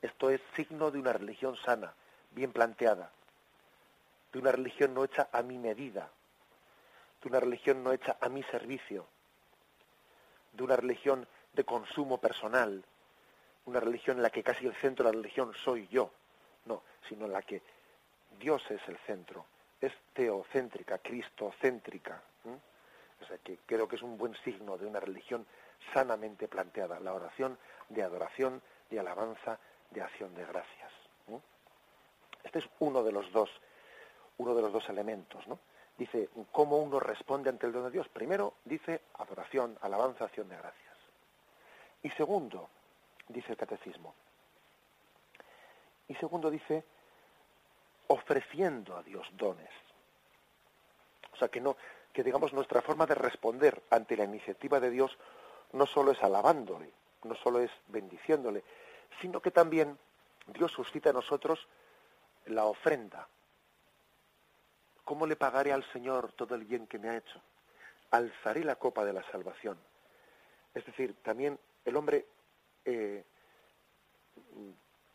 Esto 0.00 0.30
es 0.30 0.40
signo 0.54 0.90
de 0.90 1.00
una 1.00 1.12
religión 1.12 1.56
sana, 1.56 1.92
bien 2.30 2.52
planteada, 2.52 3.10
de 4.32 4.38
una 4.38 4.52
religión 4.52 4.94
no 4.94 5.04
hecha 5.04 5.28
a 5.32 5.42
mi 5.42 5.58
medida, 5.58 6.10
de 7.26 7.30
una 7.30 7.40
religión 7.40 7.82
no 7.82 7.92
hecha 7.92 8.16
a 8.20 8.28
mi 8.28 8.42
servicio, 8.44 9.04
de 10.52 10.62
una 10.62 10.76
religión 10.76 11.26
de 11.52 11.64
consumo 11.64 12.18
personal, 12.18 12.84
una 13.64 13.80
religión 13.80 14.18
en 14.18 14.22
la 14.22 14.30
que 14.30 14.44
casi 14.44 14.64
el 14.64 14.74
centro 14.76 15.04
de 15.04 15.12
la 15.12 15.22
religión 15.22 15.52
soy 15.64 15.88
yo, 15.88 16.12
no, 16.66 16.82
sino 17.08 17.26
en 17.26 17.32
la 17.32 17.42
que 17.42 17.62
Dios 18.38 18.62
es 18.70 18.80
el 18.86 18.96
centro, 18.98 19.44
es 19.80 19.92
teocéntrica, 20.12 20.98
cristocéntrica. 20.98 22.22
O 22.44 23.24
sea 23.26 23.38
que 23.38 23.58
creo 23.66 23.88
que 23.88 23.96
es 23.96 24.02
un 24.02 24.16
buen 24.16 24.36
signo 24.44 24.78
de 24.78 24.86
una 24.86 25.00
religión 25.00 25.44
sanamente 25.92 26.46
planteada, 26.46 27.00
la 27.00 27.12
oración 27.12 27.58
de 27.88 28.04
adoración, 28.04 28.62
de 28.88 29.00
alabanza, 29.00 29.58
de 29.90 30.00
acción 30.00 30.32
de 30.36 30.44
gracias. 30.44 30.92
Este 32.44 32.60
es 32.60 32.68
uno 32.78 33.02
de 33.02 33.10
los 33.10 33.32
dos, 33.32 33.50
uno 34.36 34.54
de 34.54 34.62
los 34.62 34.72
dos 34.72 34.88
elementos, 34.88 35.44
¿no? 35.48 35.58
Dice, 35.98 36.28
¿cómo 36.52 36.78
uno 36.78 37.00
responde 37.00 37.48
ante 37.48 37.66
el 37.66 37.72
don 37.72 37.84
de 37.84 37.90
Dios? 37.90 38.08
Primero 38.08 38.54
dice 38.64 39.02
adoración, 39.14 39.78
alabanza, 39.80 40.24
acción 40.24 40.48
de 40.48 40.56
gracias. 40.56 40.96
Y 42.02 42.10
segundo, 42.10 42.68
dice 43.28 43.52
el 43.52 43.56
catecismo, 43.56 44.14
y 46.08 46.14
segundo 46.16 46.50
dice, 46.50 46.84
ofreciendo 48.08 48.96
a 48.96 49.02
Dios 49.02 49.26
dones. 49.32 49.70
O 51.32 51.36
sea, 51.36 51.48
que 51.48 51.60
no, 51.60 51.76
que 52.12 52.22
digamos 52.22 52.52
nuestra 52.52 52.82
forma 52.82 53.06
de 53.06 53.14
responder 53.14 53.82
ante 53.90 54.16
la 54.16 54.24
iniciativa 54.24 54.80
de 54.80 54.90
Dios 54.90 55.16
no 55.72 55.86
solo 55.86 56.12
es 56.12 56.22
alabándole, 56.22 56.92
no 57.24 57.34
solo 57.34 57.60
es 57.60 57.70
bendiciéndole, 57.88 58.62
sino 59.20 59.40
que 59.40 59.50
también 59.50 59.98
Dios 60.46 60.72
suscita 60.72 61.10
a 61.10 61.14
nosotros 61.14 61.66
la 62.46 62.64
ofrenda. 62.64 63.28
¿Cómo 65.06 65.24
le 65.24 65.36
pagaré 65.36 65.72
al 65.72 65.84
Señor 65.92 66.32
todo 66.32 66.56
el 66.56 66.64
bien 66.64 66.88
que 66.88 66.98
me 66.98 67.08
ha 67.08 67.16
hecho? 67.16 67.40
Alzaré 68.10 68.64
la 68.64 68.74
copa 68.74 69.04
de 69.04 69.12
la 69.12 69.22
salvación. 69.30 69.78
Es 70.74 70.84
decir, 70.84 71.14
también 71.22 71.60
el 71.84 71.94
hombre 71.94 72.26
eh, 72.84 73.24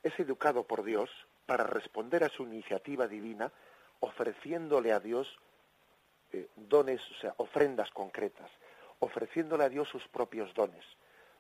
es 0.02 0.18
educado 0.18 0.64
por 0.64 0.86
Dios 0.86 1.10
para 1.46 1.66
responder 1.66 2.24
a 2.24 2.30
su 2.30 2.44
iniciativa 2.44 3.06
divina 3.06 3.52
ofreciéndole 4.00 4.94
a 4.94 5.02
Dios 5.02 5.28
eh, 6.32 6.48
dones, 6.56 7.02
o 7.12 7.20
sea, 7.20 7.34
ofrendas 7.36 7.92
concretas, 7.92 8.50
ofreciéndole 9.00 9.66
a 9.66 9.70
Dios 9.70 9.90
sus 9.90 10.08
propios 10.08 10.54
dones. 10.54 10.86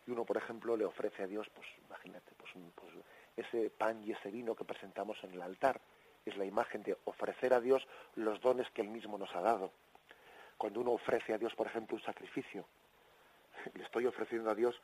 Y 0.06 0.12
uno, 0.12 0.26
por 0.26 0.36
ejemplo, 0.36 0.76
le 0.76 0.84
ofrece 0.84 1.24
a 1.24 1.28
Dios, 1.28 1.48
pues 1.56 1.68
imagínate, 1.88 2.34
pues, 2.36 2.52
pues 2.76 2.92
ese 3.38 3.70
pan 3.70 4.04
y 4.04 4.12
ese 4.12 4.30
vino 4.30 4.56
que 4.56 4.66
presentamos 4.66 5.24
en 5.24 5.36
el 5.36 5.42
altar. 5.42 5.80
Es 6.26 6.38
la 6.38 6.46
imagen 6.46 6.84
de 6.84 6.98
ofrecer 7.06 7.54
a 7.54 7.60
Dios 7.60 7.88
los 8.16 8.42
dones 8.42 8.70
que 8.72 8.82
Él 8.82 8.90
mismo 8.90 9.18
nos 9.18 9.36
ha 9.36 9.42
dado. 9.42 9.72
Cuando 10.58 10.80
uno 10.80 10.92
ofrece 10.92 11.34
a 11.34 11.38
Dios, 11.38 11.56
por 11.56 11.68
ejemplo, 11.68 11.96
un 11.96 12.04
sacrificio, 12.04 12.66
le 13.74 13.84
estoy 13.84 14.06
ofreciendo 14.06 14.50
a 14.52 14.56
Dios 14.56 14.80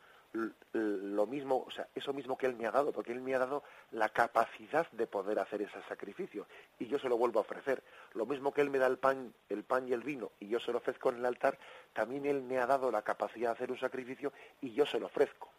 lo 0.74 1.26
mismo, 1.26 1.64
o 1.66 1.72
sea, 1.72 1.88
eso 1.96 2.14
mismo 2.14 2.38
que 2.38 2.46
Él 2.46 2.56
me 2.56 2.68
ha 2.68 2.72
dado, 2.72 2.92
porque 2.92 3.12
Él 3.12 3.22
me 3.22 3.34
ha 3.34 3.40
dado 3.40 3.64
la 3.92 4.10
capacidad 4.10 4.90
de 4.92 5.08
poder 5.08 5.40
hacer 5.40 5.62
ese 5.62 5.82
sacrificio 5.88 6.48
y 6.80 6.88
yo 6.88 7.00
se 7.00 7.10
lo 7.10 7.18
vuelvo 7.18 7.40
a 7.40 7.44
ofrecer. 7.44 7.82
Lo 8.14 8.26
mismo 8.26 8.54
que 8.54 8.62
Él 8.62 8.70
me 8.70 8.78
da 8.78 8.88
el 8.88 8.98
pan, 8.98 9.34
el 9.50 9.64
pan 9.64 9.88
y 9.88 9.94
el 9.94 10.04
vino 10.04 10.32
y 10.40 10.48
yo 10.48 10.60
se 10.60 10.72
lo 10.72 10.80
ofrezco 10.80 11.10
en 11.10 11.18
el 11.18 11.26
altar, 11.26 11.58
también 11.94 12.26
Él 12.26 12.42
me 12.42 12.60
ha 12.60 12.66
dado 12.68 12.92
la 12.92 13.02
capacidad 13.02 13.50
de 13.50 13.56
hacer 13.56 13.72
un 13.72 13.80
sacrificio 13.80 14.34
y 14.62 14.74
yo 14.74 14.86
se 14.86 15.00
lo 15.00 15.08
ofrezco. 15.08 15.50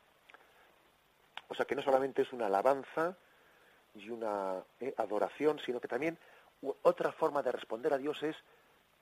O 1.48 1.54
sea 1.54 1.64
que 1.64 1.74
no 1.74 1.82
solamente 1.82 2.22
es 2.22 2.32
una 2.32 2.46
alabanza 2.46 3.16
y 4.02 4.10
una 4.10 4.62
eh, 4.80 4.94
adoración, 4.96 5.58
sino 5.64 5.80
que 5.80 5.88
también 5.88 6.18
otra 6.82 7.12
forma 7.12 7.42
de 7.42 7.52
responder 7.52 7.92
a 7.92 7.98
Dios 7.98 8.22
es 8.22 8.36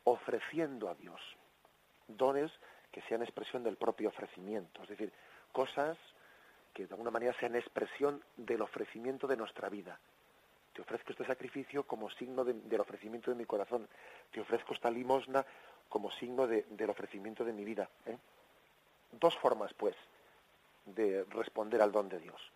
ofreciendo 0.05 0.89
a 0.89 0.95
Dios 0.95 1.21
dones 2.09 2.53
que 2.93 3.03
sean 3.03 3.23
expresión 3.23 3.63
del 3.63 3.77
propio 3.77 4.09
ofrecimiento, 4.09 4.83
es 4.83 4.89
decir, 4.89 5.13
cosas 5.53 5.99
que 6.73 6.87
de 6.87 6.95
alguna 6.95 7.11
manera 7.11 7.35
sean 7.39 7.57
expresión 7.57 8.23
del 8.37 8.63
ofrecimiento 8.63 9.27
de 9.27 9.37
nuestra 9.37 9.69
vida. 9.69 9.99
Te 10.73 10.83
ofrezco 10.83 11.13
este 11.13 11.25
sacrificio 11.25 11.85
como 11.85 12.11
signo 12.11 12.45
del 12.45 12.81
ofrecimiento 12.81 13.31
de 13.31 13.37
mi 13.37 13.47
corazón. 13.47 13.89
Te 14.31 14.43
ofrezco 14.43 14.75
esta 14.75 14.91
limosna 14.91 15.45
como 15.89 16.11
signo 16.11 16.47
del 16.47 16.91
ofrecimiento 16.91 17.47
de 17.47 17.55
mi 17.55 17.65
vida. 17.65 17.89
¿eh? 18.05 18.19
Dos 19.13 19.35
formas, 19.39 19.73
pues, 19.73 19.97
de 20.85 21.25
responder 21.31 21.81
al 21.81 21.93
don 21.93 22.11
de 22.11 22.19
Dios. 22.19 22.53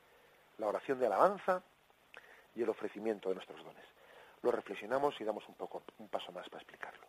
La 0.59 0.67
oración 0.69 0.99
de 0.99 1.07
alabanza 1.07 1.63
y 2.55 2.63
el 2.63 2.69
ofrecimiento 2.69 3.29
de 3.29 3.37
nuestros 3.37 3.63
dones. 3.65 3.85
Lo 4.43 4.51
reflexionamos 4.51 5.21
y 5.21 5.25
damos 5.25 5.47
un 5.49 5.55
poco 5.55 5.83
un 5.99 6.09
paso 6.09 6.33
más 6.33 6.49
para 6.49 6.63
explicarlo. 6.63 7.07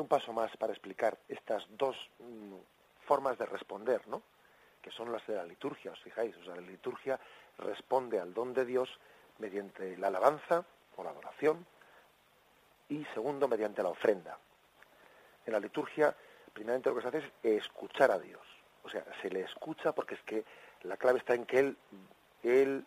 Un 0.00 0.08
paso 0.08 0.32
más 0.32 0.56
para 0.56 0.72
explicar 0.72 1.18
estas 1.28 1.66
dos 1.76 1.96
mm, 2.18 2.54
formas 3.06 3.36
de 3.38 3.46
responder, 3.46 4.06
¿no? 4.08 4.22
Que 4.80 4.90
son 4.90 5.12
las 5.12 5.26
de 5.26 5.36
la 5.36 5.44
liturgia, 5.44 5.92
os 5.92 6.00
fijáis, 6.00 6.36
o 6.36 6.44
sea, 6.44 6.54
la 6.56 6.62
liturgia 6.62 7.18
responde 7.58 8.18
al 8.18 8.32
don 8.32 8.52
de 8.52 8.64
Dios 8.64 8.88
mediante 9.38 9.96
la 9.96 10.08
alabanza 10.08 10.64
o 10.96 11.04
la 11.04 11.10
adoración 11.10 11.64
y 12.88 13.04
segundo 13.14 13.48
mediante 13.48 13.82
la 13.82 13.90
ofrenda. 13.90 14.38
En 15.46 15.52
la 15.52 15.60
liturgia, 15.60 16.14
primeramente 16.52 16.90
lo 16.90 16.96
que 16.96 17.02
se 17.02 17.08
hace 17.08 17.18
es 17.42 17.64
escuchar 17.64 18.10
a 18.10 18.18
Dios. 18.18 18.42
O 18.84 18.88
sea, 18.88 19.04
se 19.20 19.30
le 19.30 19.42
escucha 19.42 19.92
porque 19.92 20.14
es 20.14 20.22
que 20.22 20.44
la 20.82 20.96
clave 20.96 21.18
está 21.18 21.34
en 21.34 21.46
que 21.46 21.58
Él, 21.58 21.76
él 22.42 22.84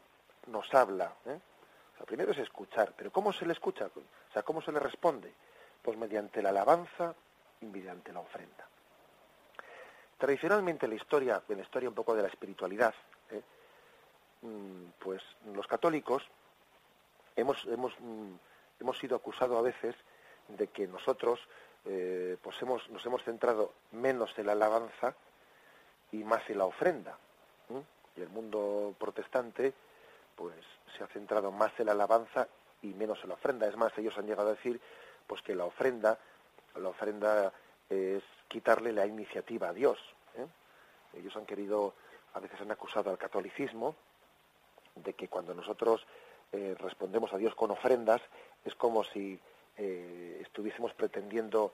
nos 0.47 0.73
habla. 0.73 1.13
¿eh? 1.25 1.39
O 1.99 2.05
primero 2.05 2.31
es 2.31 2.37
escuchar, 2.39 2.93
pero 2.95 3.11
¿cómo 3.11 3.31
se 3.31 3.45
le 3.45 3.53
escucha? 3.53 3.87
O 3.87 4.33
sea, 4.33 4.43
¿cómo 4.43 4.61
se 4.61 4.71
le 4.71 4.79
responde? 4.79 5.33
Pues 5.86 5.99
mediante 5.99 6.41
la 6.41 6.49
alabanza 6.49 7.13
y 7.61 7.67
mediante 7.67 8.11
la 8.11 8.19
ofrenda. 8.19 8.67
Tradicionalmente 10.17 10.88
en 10.88 10.89
la 10.89 10.95
historia, 10.95 11.43
en 11.47 11.57
la 11.57 11.63
historia 11.63 11.89
un 11.89 11.93
poco 11.93 12.15
de 12.15 12.23
la 12.23 12.27
espiritualidad, 12.27 12.95
¿eh? 13.29 13.43
mm, 14.41 14.86
pues 14.97 15.21
los 15.53 15.67
católicos 15.67 16.23
hemos, 17.36 17.63
hemos, 17.65 17.93
mm, 17.99 18.33
hemos 18.79 18.97
sido 18.97 19.15
acusados 19.15 19.59
a 19.59 19.61
veces 19.61 19.93
de 20.47 20.65
que 20.69 20.88
nosotros 20.88 21.39
eh, 21.86 22.36
pues 22.41 22.59
hemos, 22.63 22.89
nos 22.89 23.05
hemos 23.05 23.23
centrado 23.23 23.73
menos 23.91 24.33
en 24.39 24.47
la 24.47 24.53
alabanza 24.53 25.13
y 26.11 26.23
más 26.23 26.49
en 26.49 26.57
la 26.57 26.65
ofrenda. 26.65 27.15
Y 28.17 28.21
el 28.21 28.29
mundo 28.29 28.95
protestante 28.97 29.71
pues 30.36 30.55
se 30.97 31.03
ha 31.03 31.07
centrado 31.07 31.51
más 31.51 31.79
en 31.79 31.86
la 31.86 31.91
alabanza 31.91 32.47
y 32.81 32.88
menos 32.88 33.21
en 33.21 33.29
la 33.29 33.36
ofrenda. 33.36 33.67
Es 33.67 33.77
más, 33.77 33.95
ellos 33.99 34.17
han 34.17 34.25
llegado 34.25 34.49
a 34.49 34.53
decir 34.53 34.81
pues 35.28 35.41
que 35.41 35.55
la 35.55 35.65
ofrenda, 35.65 36.19
la 36.76 36.89
ofrenda 36.89 37.53
es 37.89 38.23
quitarle 38.47 38.91
la 38.91 39.05
iniciativa 39.05 39.69
a 39.69 39.73
Dios. 39.73 39.99
¿eh? 40.38 40.47
Ellos 41.17 41.36
han 41.36 41.45
querido, 41.45 41.93
a 42.34 42.39
veces 42.39 42.59
han 42.61 42.71
acusado 42.71 43.09
al 43.09 43.17
catolicismo 43.17 43.95
de 44.95 45.13
que 45.13 45.28
cuando 45.28 45.53
nosotros 45.53 46.05
eh, 46.51 46.76
respondemos 46.80 47.34
a 47.34 47.38
Dios 47.38 47.55
con 47.55 47.71
ofrendas 47.71 48.21
es 48.63 48.76
como 48.76 49.03
si 49.03 49.39
eh, 49.78 50.39
estuviésemos 50.41 50.93
pretendiendo 50.93 51.73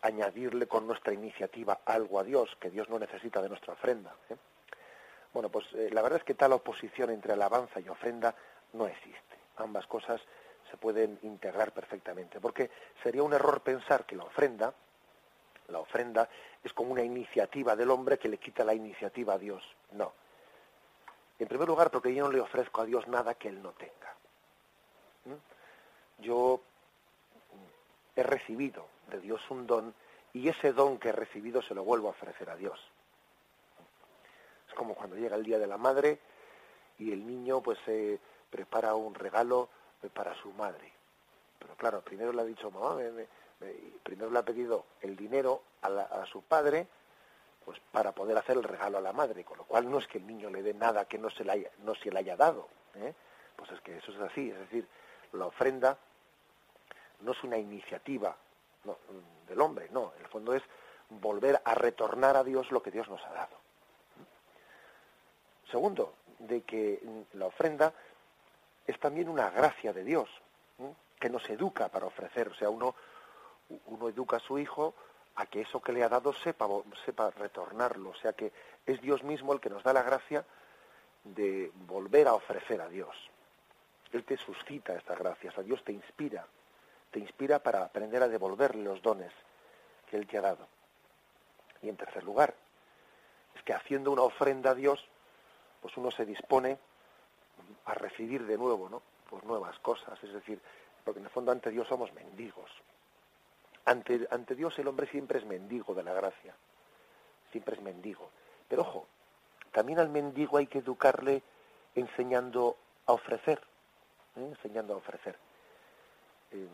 añadirle 0.00 0.66
con 0.66 0.86
nuestra 0.86 1.12
iniciativa 1.12 1.82
algo 1.84 2.18
a 2.18 2.24
Dios, 2.24 2.56
que 2.58 2.70
Dios 2.70 2.88
no 2.88 2.98
necesita 2.98 3.42
de 3.42 3.50
nuestra 3.50 3.74
ofrenda. 3.74 4.16
Bueno, 5.34 5.50
pues 5.50 5.70
la 5.72 6.00
verdad 6.00 6.20
es 6.20 6.24
que 6.24 6.32
tal 6.32 6.54
oposición 6.54 7.10
entre 7.10 7.34
alabanza 7.34 7.78
y 7.80 7.88
ofrenda 7.90 8.34
no 8.72 8.86
existe. 8.86 9.36
Ambas 9.58 9.86
cosas 9.86 10.22
se 10.72 10.78
pueden 10.78 11.18
integrar 11.20 11.72
perfectamente, 11.72 12.40
porque 12.40 12.70
sería 13.02 13.22
un 13.22 13.34
error 13.34 13.60
pensar 13.60 14.06
que 14.06 14.16
la 14.16 14.24
ofrenda, 14.24 14.72
la 15.68 15.80
ofrenda 15.80 16.30
es 16.64 16.72
como 16.72 16.92
una 16.92 17.02
iniciativa 17.02 17.76
del 17.76 17.90
hombre 17.90 18.18
que 18.18 18.30
le 18.30 18.38
quita 18.38 18.64
la 18.64 18.72
iniciativa 18.72 19.34
a 19.34 19.38
Dios. 19.38 19.62
No. 19.92 20.14
En 21.38 21.46
primer 21.46 21.68
lugar, 21.68 21.90
porque 21.90 22.14
yo 22.14 22.24
no 22.24 22.32
le 22.32 22.40
ofrezco 22.40 22.80
a 22.80 22.86
Dios 22.86 23.06
nada 23.06 23.34
que 23.34 23.48
Él 23.48 23.62
no 23.62 23.72
tenga. 23.72 24.14
¿Mm? 25.26 26.22
Yo 26.22 26.62
he 28.16 28.22
recibido 28.22 28.86
de 29.10 29.20
Dios 29.20 29.42
un 29.50 29.66
don 29.66 29.94
y 30.32 30.48
ese 30.48 30.72
don 30.72 30.98
que 30.98 31.10
he 31.10 31.12
recibido 31.12 31.60
se 31.60 31.74
lo 31.74 31.84
vuelvo 31.84 32.08
a 32.08 32.12
ofrecer 32.12 32.48
a 32.48 32.56
Dios. 32.56 32.80
Es 34.68 34.74
como 34.74 34.94
cuando 34.94 35.16
llega 35.16 35.36
el 35.36 35.44
Día 35.44 35.58
de 35.58 35.66
la 35.66 35.76
Madre 35.76 36.18
y 36.98 37.12
el 37.12 37.26
niño 37.26 37.60
pues 37.60 37.78
se 37.84 38.18
prepara 38.50 38.94
un 38.94 39.14
regalo 39.14 39.68
para 40.10 40.34
su 40.34 40.52
madre. 40.52 40.92
Pero 41.58 41.74
claro, 41.76 42.00
primero 42.02 42.32
le 42.32 42.42
ha 42.42 42.44
dicho, 42.44 42.70
mamá, 42.70 42.98
primero 44.02 44.30
le 44.30 44.38
ha 44.38 44.44
pedido 44.44 44.86
el 45.00 45.16
dinero 45.16 45.62
a, 45.82 46.24
su 46.26 46.42
padre, 46.42 46.86
pues 47.64 47.80
para 47.92 48.12
poder 48.12 48.36
hacer 48.36 48.56
el 48.56 48.64
regalo 48.64 48.98
a 48.98 49.00
la 49.00 49.12
madre, 49.12 49.44
con 49.44 49.58
lo 49.58 49.64
cual 49.64 49.90
no 49.90 49.98
es 49.98 50.06
que 50.08 50.18
el 50.18 50.26
niño 50.26 50.50
le 50.50 50.62
dé 50.62 50.74
nada 50.74 51.04
que 51.04 51.18
no 51.18 51.30
se 51.30 51.44
le 51.44 51.52
haya, 51.52 51.70
no 51.78 51.94
se 51.94 52.10
le 52.10 52.18
haya 52.18 52.36
dado, 52.36 52.68
¿eh? 52.96 53.14
pues 53.56 53.70
es 53.70 53.80
que 53.80 53.96
eso 53.96 54.12
es 54.12 54.20
así, 54.20 54.50
es 54.50 54.58
decir, 54.58 54.88
la 55.32 55.46
ofrenda 55.46 55.96
no 57.20 57.32
es 57.32 57.44
una 57.44 57.56
iniciativa 57.56 58.36
del 59.46 59.60
hombre, 59.60 59.88
no, 59.92 60.12
el 60.18 60.26
fondo 60.26 60.54
es 60.54 60.62
volver 61.08 61.60
a 61.64 61.74
retornar 61.74 62.36
a 62.36 62.44
Dios 62.44 62.70
lo 62.72 62.82
que 62.82 62.90
Dios 62.90 63.08
nos 63.08 63.24
ha 63.24 63.32
dado. 63.32 63.56
Segundo, 65.70 66.14
de 66.38 66.62
que 66.62 67.00
la 67.34 67.46
ofrenda 67.46 67.94
es 68.86 68.98
también 68.98 69.28
una 69.28 69.50
gracia 69.50 69.92
de 69.92 70.04
Dios, 70.04 70.28
que 71.18 71.30
nos 71.30 71.48
educa 71.50 71.88
para 71.88 72.06
ofrecer. 72.06 72.48
O 72.48 72.54
sea, 72.54 72.68
uno, 72.68 72.94
uno 73.86 74.08
educa 74.08 74.38
a 74.38 74.40
su 74.40 74.58
hijo 74.58 74.94
a 75.36 75.46
que 75.46 75.60
eso 75.60 75.80
que 75.80 75.92
le 75.92 76.02
ha 76.02 76.08
dado 76.08 76.32
sepa, 76.32 76.66
sepa 77.04 77.30
retornarlo. 77.30 78.10
O 78.10 78.14
sea 78.16 78.32
que 78.32 78.52
es 78.84 79.00
Dios 79.00 79.22
mismo 79.22 79.52
el 79.52 79.60
que 79.60 79.70
nos 79.70 79.82
da 79.84 79.92
la 79.92 80.02
gracia 80.02 80.44
de 81.24 81.70
volver 81.86 82.26
a 82.26 82.34
ofrecer 82.34 82.80
a 82.80 82.88
Dios. 82.88 83.16
Él 84.12 84.24
te 84.24 84.36
suscita 84.36 84.94
estas 84.94 85.18
gracias, 85.18 85.56
a 85.56 85.62
Dios 85.62 85.82
te 85.84 85.92
inspira 85.92 86.46
te 87.12 87.20
inspira 87.20 87.60
para 87.60 87.84
aprender 87.84 88.22
a 88.22 88.28
devolverle 88.28 88.82
los 88.82 89.00
dones 89.02 89.30
que 90.10 90.16
Él 90.16 90.26
te 90.26 90.38
ha 90.38 90.40
dado. 90.40 90.66
Y 91.82 91.88
en 91.88 91.96
tercer 91.96 92.24
lugar, 92.24 92.54
es 93.54 93.62
que 93.62 93.74
haciendo 93.74 94.10
una 94.10 94.22
ofrenda 94.22 94.70
a 94.70 94.74
Dios, 94.74 95.06
pues 95.82 95.96
uno 95.96 96.10
se 96.10 96.24
dispone 96.24 96.78
a 97.84 97.94
recibir 97.94 98.46
de 98.46 98.56
nuevo, 98.56 98.88
¿no? 98.88 99.02
Pues 99.28 99.44
nuevas 99.44 99.78
cosas, 99.80 100.22
es 100.22 100.32
decir, 100.32 100.60
porque 101.04 101.20
en 101.20 101.26
el 101.26 101.30
fondo 101.30 101.52
ante 101.52 101.70
Dios 101.70 101.88
somos 101.88 102.12
mendigos. 102.12 102.70
Ante, 103.84 104.26
ante 104.30 104.54
Dios 104.54 104.78
el 104.78 104.88
hombre 104.88 105.06
siempre 105.08 105.38
es 105.38 105.44
mendigo 105.44 105.94
de 105.94 106.02
la 106.02 106.12
gracia, 106.12 106.54
siempre 107.50 107.74
es 107.74 107.82
mendigo. 107.82 108.30
Pero 108.68 108.82
ojo, 108.82 109.06
también 109.72 109.98
al 109.98 110.08
mendigo 110.08 110.58
hay 110.58 110.66
que 110.66 110.78
educarle 110.78 111.42
enseñando 111.94 112.76
a 113.06 113.12
ofrecer, 113.12 113.60
¿eh? 114.36 114.44
enseñando 114.44 114.94
a 114.94 114.98
ofrecer. 114.98 115.36
Eh, 116.52 116.68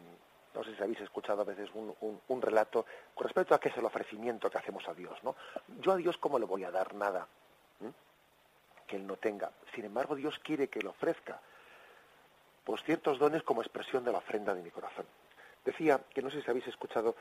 no 0.54 0.64
sé 0.64 0.74
si 0.74 0.82
habéis 0.82 1.00
escuchado 1.00 1.42
a 1.42 1.44
veces 1.44 1.70
un, 1.74 2.42
relato 2.42 2.84
con 3.14 3.24
respecto 3.24 3.54
a 3.54 3.60
qué 3.60 3.68
es 3.68 3.76
el 3.76 3.84
ofrecimiento 3.84 4.50
que 4.50 4.58
hacemos 4.58 4.86
a 4.88 4.94
Dios. 4.94 5.16
¿no? 5.22 5.36
Yo 5.80 5.92
a 5.92 5.96
Dios 5.96 6.18
cómo 6.18 6.38
le 6.38 6.46
voy 6.46 6.64
a 6.64 6.70
dar 6.70 6.94
nada. 6.94 7.28
Que 8.88 8.96
Él 8.96 9.06
no 9.06 9.16
tenga. 9.16 9.52
Sin 9.74 9.84
embargo, 9.84 10.16
Dios 10.16 10.36
quiere 10.40 10.66
que 10.66 10.80
le 10.80 10.88
ofrezca 10.88 11.40
pues 12.64 12.82
ciertos 12.82 13.18
dones 13.18 13.42
como 13.44 13.62
expresión 13.62 14.04
de 14.04 14.12
la 14.12 14.18
ofrenda 14.18 14.54
de 14.54 14.62
mi 14.62 14.70
corazón. 14.70 15.06
Decía 15.64 16.00
que 16.12 16.20
no 16.20 16.30
sé 16.30 16.42
si 16.42 16.50
habéis 16.50 16.66
escuchado 16.66 17.14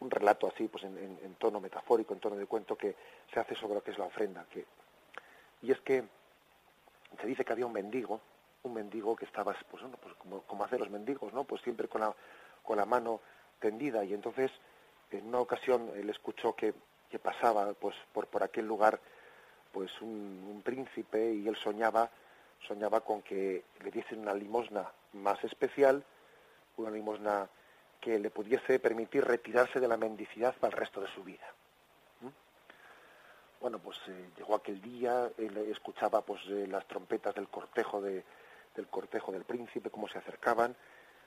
un 0.00 0.10
relato 0.10 0.46
así, 0.46 0.68
pues 0.68 0.84
en, 0.84 1.34
tono 1.38 1.60
metafórico, 1.60 2.14
en 2.14 2.20
tono 2.20 2.36
de 2.36 2.46
cuento, 2.46 2.76
que 2.76 2.94
se 3.32 3.40
hace 3.40 3.54
sobre 3.56 3.74
lo 3.74 3.82
que 3.82 3.90
es 3.90 3.98
la 3.98 4.04
ofrenda. 4.04 4.44
Que, 4.48 4.64
y 5.62 5.72
es 5.72 5.80
que 5.80 6.04
se 7.20 7.26
dice 7.26 7.44
que 7.44 7.52
había 7.52 7.66
un 7.66 7.72
mendigo, 7.72 8.20
un 8.62 8.74
mendigo 8.74 9.16
que 9.16 9.24
estaba, 9.24 9.54
pues, 9.68 9.82
bueno, 9.82 9.96
pues 10.00 10.14
como, 10.14 10.42
como 10.42 10.64
hacen 10.64 10.78
los 10.78 10.90
mendigos, 10.90 11.32
¿no? 11.32 11.44
Pues 11.44 11.62
siempre 11.62 11.88
con 11.88 12.00
la, 12.00 12.14
con 12.62 12.76
la 12.76 12.84
mano 12.84 13.20
tendida. 13.58 14.04
Y 14.04 14.14
entonces, 14.14 14.52
en 15.10 15.26
una 15.26 15.40
ocasión, 15.40 15.90
él 15.96 16.08
escuchó 16.10 16.54
que, 16.54 16.72
que 17.10 17.18
pasaba, 17.18 17.72
pues, 17.74 17.96
por, 18.12 18.26
por 18.28 18.42
aquel 18.42 18.66
lugar, 18.66 19.00
pues 19.74 19.90
un, 20.00 20.62
príncipe 20.64 21.34
y 21.34 21.48
él 21.48 21.56
soñaba, 21.56 22.08
soñaba 22.66 23.00
con 23.00 23.20
que 23.20 23.64
le 23.82 23.90
diesen 23.90 24.20
una 24.20 24.32
limosna 24.32 24.90
más 25.12 25.42
especial, 25.44 26.02
una 26.78 26.90
limosna 26.90 27.48
que 28.00 28.18
le 28.18 28.30
pudiese 28.30 28.78
permitir 28.78 29.24
retirarse 29.24 29.80
de 29.80 29.88
la 29.88 29.98
mendicidad 29.98 30.54
para 30.58 30.74
el 30.74 30.80
resto 30.80 31.00
de 31.00 31.08
su 31.08 31.24
vida. 31.24 31.44
¿Mm? 32.20 32.28
Bueno, 33.60 33.78
pues 33.80 33.98
eh, 34.08 34.30
llegó 34.38 34.54
aquel 34.54 34.80
día, 34.80 35.28
él 35.36 35.56
escuchaba 35.70 36.22
pues 36.22 36.40
eh, 36.48 36.66
las 36.68 36.86
trompetas 36.86 37.34
del 37.34 37.48
cortejo 37.48 38.00
de, 38.00 38.24
del 38.76 38.86
cortejo 38.86 39.32
del 39.32 39.44
príncipe, 39.44 39.90
cómo 39.90 40.08
se 40.08 40.18
acercaban, 40.18 40.74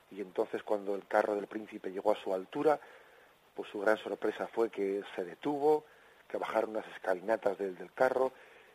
y 0.10 0.22
entonces 0.22 0.64
cuando 0.64 0.96
el 0.96 1.06
carro 1.06 1.36
del 1.36 1.48
príncipe 1.48 1.92
llegó 1.92 2.14
a 2.14 2.24
su 2.24 2.34
altura, 2.34 2.80
pues 3.54 3.70
su 3.70 3.82
gran 3.82 3.98
sorpresa 3.98 4.48
fue 4.48 4.70
que 4.70 5.04
se 5.16 5.26
detuvo, 5.26 5.84
que 6.28 6.38
bajaron 6.38 6.72
unas 6.72 6.88
escalinatas 6.88 7.58
del, 7.58 7.76
del 7.78 7.92
carro, 7.94 8.32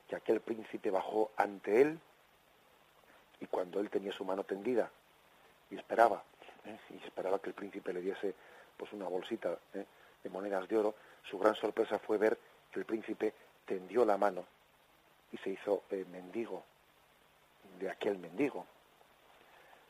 que 0.09 0.17
aquel 0.17 0.41
príncipe 0.41 0.91
bajó 0.91 1.31
ante 1.37 1.83
él, 1.83 2.01
y 3.43 3.47
cuando 3.47 3.81
él 3.81 3.91
tenía 3.91 4.13
su 4.13 4.25
mano 4.25 4.45
tendida 4.45 4.89
y 5.69 5.77
esperaba 5.77 6.23
¿eh? 6.65 6.79
y 6.91 7.05
esperaba 7.05 7.41
que 7.41 7.49
el 7.49 7.55
príncipe 7.55 7.93
le 7.93 8.01
diese 8.01 8.35
pues 8.77 8.93
una 8.93 9.09
bolsita 9.09 9.59
¿eh? 9.75 9.85
de 10.23 10.31
monedas 10.31 10.69
de 10.69 10.79
oro, 10.79 10.95
su 11.29 11.39
gran 11.39 11.57
sorpresa 11.57 11.99
fue 11.99 12.19
ver 12.19 12.39
que 12.71 12.79
el 12.79 12.87
príncipe 12.87 13.35
tendió 13.67 14.05
la 14.05 14.17
mano 14.17 14.45
y 15.33 15.39
se 15.39 15.51
hizo 15.51 15.83
eh, 15.91 16.05
mendigo 16.11 16.63
de 17.81 17.91
aquel 17.91 18.19
mendigo. 18.19 18.67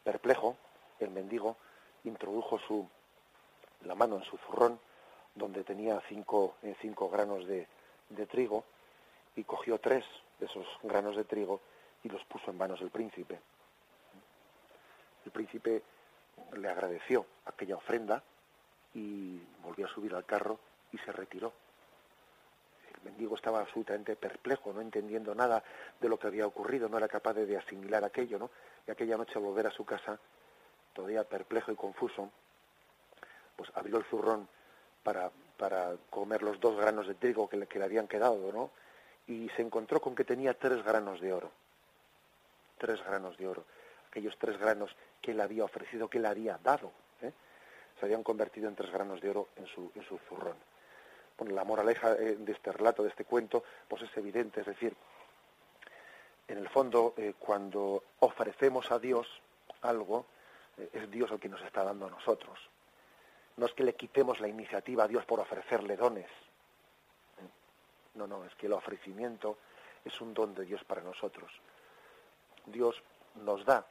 Perplejo, 0.02 0.56
el 0.98 1.10
mendigo 1.10 1.56
introdujo 2.04 2.58
su, 2.58 2.88
la 3.82 3.94
mano 3.94 4.16
en 4.16 4.24
su 4.24 4.38
zurrón, 4.38 4.80
donde 5.34 5.64
tenía 5.64 6.00
cinco, 6.08 6.56
cinco 6.80 7.08
granos 7.08 7.46
de, 7.46 7.66
de 8.10 8.26
trigo, 8.26 8.64
y 9.36 9.44
cogió 9.44 9.78
tres 9.78 10.04
de 10.38 10.46
esos 10.46 10.66
granos 10.82 11.16
de 11.16 11.24
trigo 11.24 11.60
y 12.02 12.08
los 12.08 12.24
puso 12.24 12.50
en 12.50 12.58
manos 12.58 12.80
del 12.80 12.90
príncipe. 12.90 13.40
El 15.24 15.30
príncipe 15.32 15.82
le 16.54 16.68
agradeció 16.68 17.26
aquella 17.46 17.76
ofrenda 17.76 18.22
y 18.94 19.40
volvió 19.62 19.86
a 19.86 19.88
subir 19.88 20.14
al 20.14 20.24
carro 20.24 20.58
y 20.90 20.98
se 20.98 21.12
retiró. 21.12 21.52
El 22.94 23.10
mendigo 23.10 23.36
estaba 23.36 23.60
absolutamente 23.60 24.16
perplejo, 24.16 24.72
no 24.72 24.80
entendiendo 24.80 25.34
nada 25.34 25.62
de 26.00 26.08
lo 26.08 26.18
que 26.18 26.26
había 26.26 26.46
ocurrido, 26.46 26.88
no 26.88 26.98
era 26.98 27.08
capaz 27.08 27.34
de, 27.34 27.56
asimilar 27.56 28.04
aquello, 28.04 28.38
¿no? 28.38 28.50
Y 28.86 28.90
aquella 28.90 29.16
noche 29.16 29.32
al 29.36 29.44
volver 29.44 29.66
a 29.66 29.70
su 29.70 29.84
casa, 29.84 30.18
todavía 30.92 31.24
perplejo 31.24 31.72
y 31.72 31.76
confuso, 31.76 32.30
pues 33.56 33.70
abrió 33.74 33.96
el 33.96 34.04
zurrón 34.04 34.48
para, 35.02 35.30
para 35.56 35.96
comer 36.10 36.42
los 36.42 36.60
dos 36.60 36.76
granos 36.76 37.06
de 37.06 37.14
trigo 37.14 37.48
que 37.48 37.56
le, 37.56 37.66
que 37.66 37.78
le 37.78 37.84
habían 37.84 38.08
quedado, 38.08 38.52
¿no? 38.52 38.70
Y 39.26 39.48
se 39.50 39.62
encontró 39.62 40.00
con 40.00 40.14
que 40.14 40.24
tenía 40.24 40.54
tres 40.54 40.82
granos 40.84 41.20
de 41.20 41.32
oro. 41.32 41.50
Tres 42.78 43.02
granos 43.04 43.36
de 43.38 43.48
oro 43.48 43.64
aquellos 44.12 44.36
tres 44.38 44.58
granos 44.58 44.94
que 45.22 45.30
él 45.30 45.40
había 45.40 45.64
ofrecido, 45.64 46.08
que 46.08 46.18
él 46.18 46.26
había 46.26 46.58
dado, 46.62 46.92
¿eh? 47.22 47.32
se 47.98 48.04
habían 48.04 48.22
convertido 48.22 48.68
en 48.68 48.76
tres 48.76 48.90
granos 48.92 49.22
de 49.22 49.30
oro 49.30 49.48
en 49.56 49.66
su, 49.66 49.90
en 49.94 50.02
su 50.02 50.18
zurrón. 50.28 50.56
Bueno, 51.38 51.54
la 51.54 51.64
moraleja 51.64 52.12
eh, 52.12 52.36
de 52.38 52.52
este 52.52 52.72
relato, 52.72 53.02
de 53.02 53.08
este 53.08 53.24
cuento, 53.24 53.64
pues 53.88 54.02
es 54.02 54.14
evidente, 54.18 54.60
es 54.60 54.66
decir, 54.66 54.94
en 56.46 56.58
el 56.58 56.68
fondo, 56.68 57.14
eh, 57.16 57.32
cuando 57.38 58.04
ofrecemos 58.20 58.90
a 58.90 58.98
Dios 58.98 59.26
algo, 59.80 60.26
es 60.92 61.10
Dios 61.10 61.30
el 61.30 61.40
que 61.40 61.48
nos 61.48 61.62
está 61.62 61.84
dando 61.84 62.06
a 62.06 62.10
nosotros. 62.10 62.58
No 63.56 63.66
es 63.66 63.72
que 63.74 63.84
le 63.84 63.94
quitemos 63.94 64.40
la 64.40 64.48
iniciativa 64.48 65.04
a 65.04 65.08
Dios 65.08 65.24
por 65.24 65.40
ofrecerle 65.40 65.96
dones. 65.96 66.30
No, 68.14 68.26
no, 68.26 68.44
es 68.44 68.54
que 68.56 68.66
el 68.66 68.72
ofrecimiento 68.72 69.58
es 70.04 70.20
un 70.20 70.34
don 70.34 70.54
de 70.54 70.64
Dios 70.64 70.84
para 70.84 71.02
nosotros. 71.02 71.50
Dios 72.66 73.02
nos 73.36 73.64
da 73.64 73.86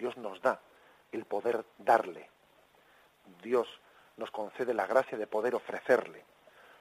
Dios 0.00 0.16
nos 0.16 0.40
da 0.40 0.58
el 1.12 1.26
poder 1.26 1.62
darle. 1.76 2.30
Dios 3.42 3.68
nos 4.16 4.30
concede 4.30 4.72
la 4.72 4.86
gracia 4.86 5.18
de 5.18 5.26
poder 5.26 5.54
ofrecerle. 5.54 6.24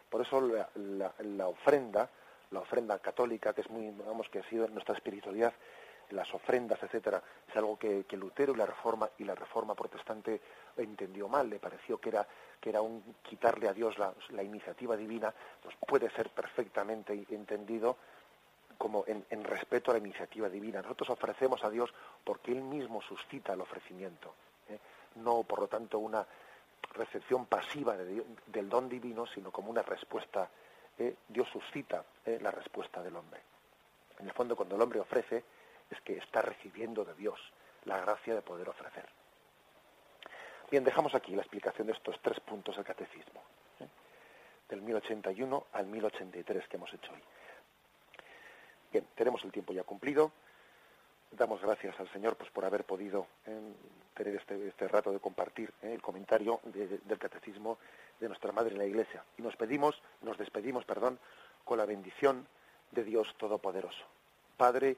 Por 0.10 0.22
eso 0.22 0.40
la, 0.40 1.48
ofrenda, 1.48 2.10
la 2.52 2.62
ofrenda 2.62 2.98
católica, 3.00 3.54
que 3.54 3.62
es 3.62 3.70
muy, 3.70 3.92
digamos, 3.92 4.30
que 4.30 4.40
ha 4.40 4.44
sido 4.44 4.70
nuestra 4.70 4.96
espiritualidad, 4.96 5.54
las 6.12 6.34
ofrendas, 6.34 6.82
etcétera, 6.82 7.22
es 7.48 7.56
algo 7.56 7.78
que, 7.78 8.06
Lutero 8.12 8.54
y 8.54 8.58
la 8.58 8.66
reforma 8.66 9.10
y 9.18 9.24
la 9.24 9.36
reforma 9.36 9.76
protestante 9.76 10.42
entendió 10.78 11.28
mal, 11.28 11.50
le 11.50 11.60
pareció 11.60 12.00
que 12.00 12.10
era 12.10 12.28
que 12.60 12.70
era 12.70 12.82
un 12.82 13.16
quitarle 13.24 13.70
a 13.70 13.74
Dios 13.74 13.96
la, 13.98 14.44
iniciativa 14.44 14.98
divina, 14.98 15.34
pues 15.64 15.76
puede 15.88 16.10
ser 16.10 16.30
perfectamente 16.30 17.26
entendido 17.30 17.96
como 18.78 19.06
en, 19.08 19.44
respeto 19.44 19.92
a 19.92 19.94
la 19.94 20.00
iniciativa 20.00 20.50
divina. 20.50 20.82
Nosotros 20.82 21.10
ofrecemos 21.12 21.64
a 21.64 21.70
Dios 21.70 21.94
porque 22.24 22.52
Él 22.52 22.62
mismo 22.62 23.02
suscita 23.02 23.54
el 23.54 23.62
ofrecimiento, 23.62 24.34
¿eh? 24.68 24.78
no 25.16 25.44
por 25.44 25.60
lo 25.60 25.68
tanto 25.68 26.00
una 26.00 26.26
recepción 26.96 27.46
pasiva 27.46 27.96
del 27.96 28.70
don 28.70 28.90
divino, 28.90 29.26
sino 29.28 29.52
como 29.52 29.70
una 29.70 29.82
respuesta. 29.82 30.50
¿eh? 30.98 31.16
Dios 31.28 31.48
suscita 31.52 32.04
¿eh? 32.26 32.40
la 32.42 32.52
respuesta 32.52 33.02
del 33.02 33.16
hombre. 33.16 33.42
En 34.20 34.28
el 34.28 34.34
fondo, 34.34 34.56
cuando 34.56 34.76
el 34.76 34.82
hombre 34.82 35.00
ofrece, 35.00 35.44
es 35.90 36.00
que 36.02 36.18
está 36.18 36.42
recibiendo 36.42 37.04
de 37.06 37.14
Dios 37.16 37.40
la 37.86 38.00
gracia 38.00 38.36
de 38.36 38.42
poder 38.42 38.70
ofrecer. 38.70 39.08
Bien, 40.70 40.84
dejamos 40.84 41.16
aquí 41.16 41.36
la 41.36 41.42
explicación 41.42 41.88
de 41.88 41.94
estos 41.94 42.20
tres 42.22 42.40
puntos 42.42 42.76
del 42.76 42.86
catecismo, 42.86 43.42
del 44.68 44.82
1081 44.82 45.66
al 45.74 45.88
1083 45.88 46.68
que 46.68 46.78
hemos 46.78 46.94
hecho 46.94 47.12
hoy. 47.12 47.22
Bien, 48.92 49.08
tenemos 49.16 49.44
el 49.44 49.52
tiempo 49.52 49.74
ya 49.74 49.84
cumplido. 49.84 50.32
Damos 51.32 51.62
gracias 51.62 52.00
al 52.00 52.12
Señor 52.12 52.36
pues, 52.38 52.50
por 52.52 52.66
haber 52.66 52.84
podido 52.84 53.28
eh, 53.46 53.74
tener 54.16 54.36
este, 54.36 54.68
este, 54.68 54.88
rato 54.88 55.12
de 55.12 55.20
compartir 55.20 55.72
eh, 55.82 55.94
el 55.94 56.02
comentario 56.02 56.60
del 56.64 57.20
catecismo 57.20 57.78
de 58.20 58.28
nuestra 58.28 58.52
Madre 58.52 58.72
en 58.72 58.80
la 58.80 58.86
Iglesia. 58.86 59.24
Y 59.38 59.44
nos 59.44 59.56
pedimos, 59.56 60.02
nos 60.22 60.38
despedimos, 60.38 60.86
perdón, 60.86 61.20
con 61.64 61.78
la 61.78 61.86
bendición 61.86 62.48
de 62.92 63.04
Dios 63.04 63.36
Todopoderoso. 63.38 64.06
Padre, 64.58 64.98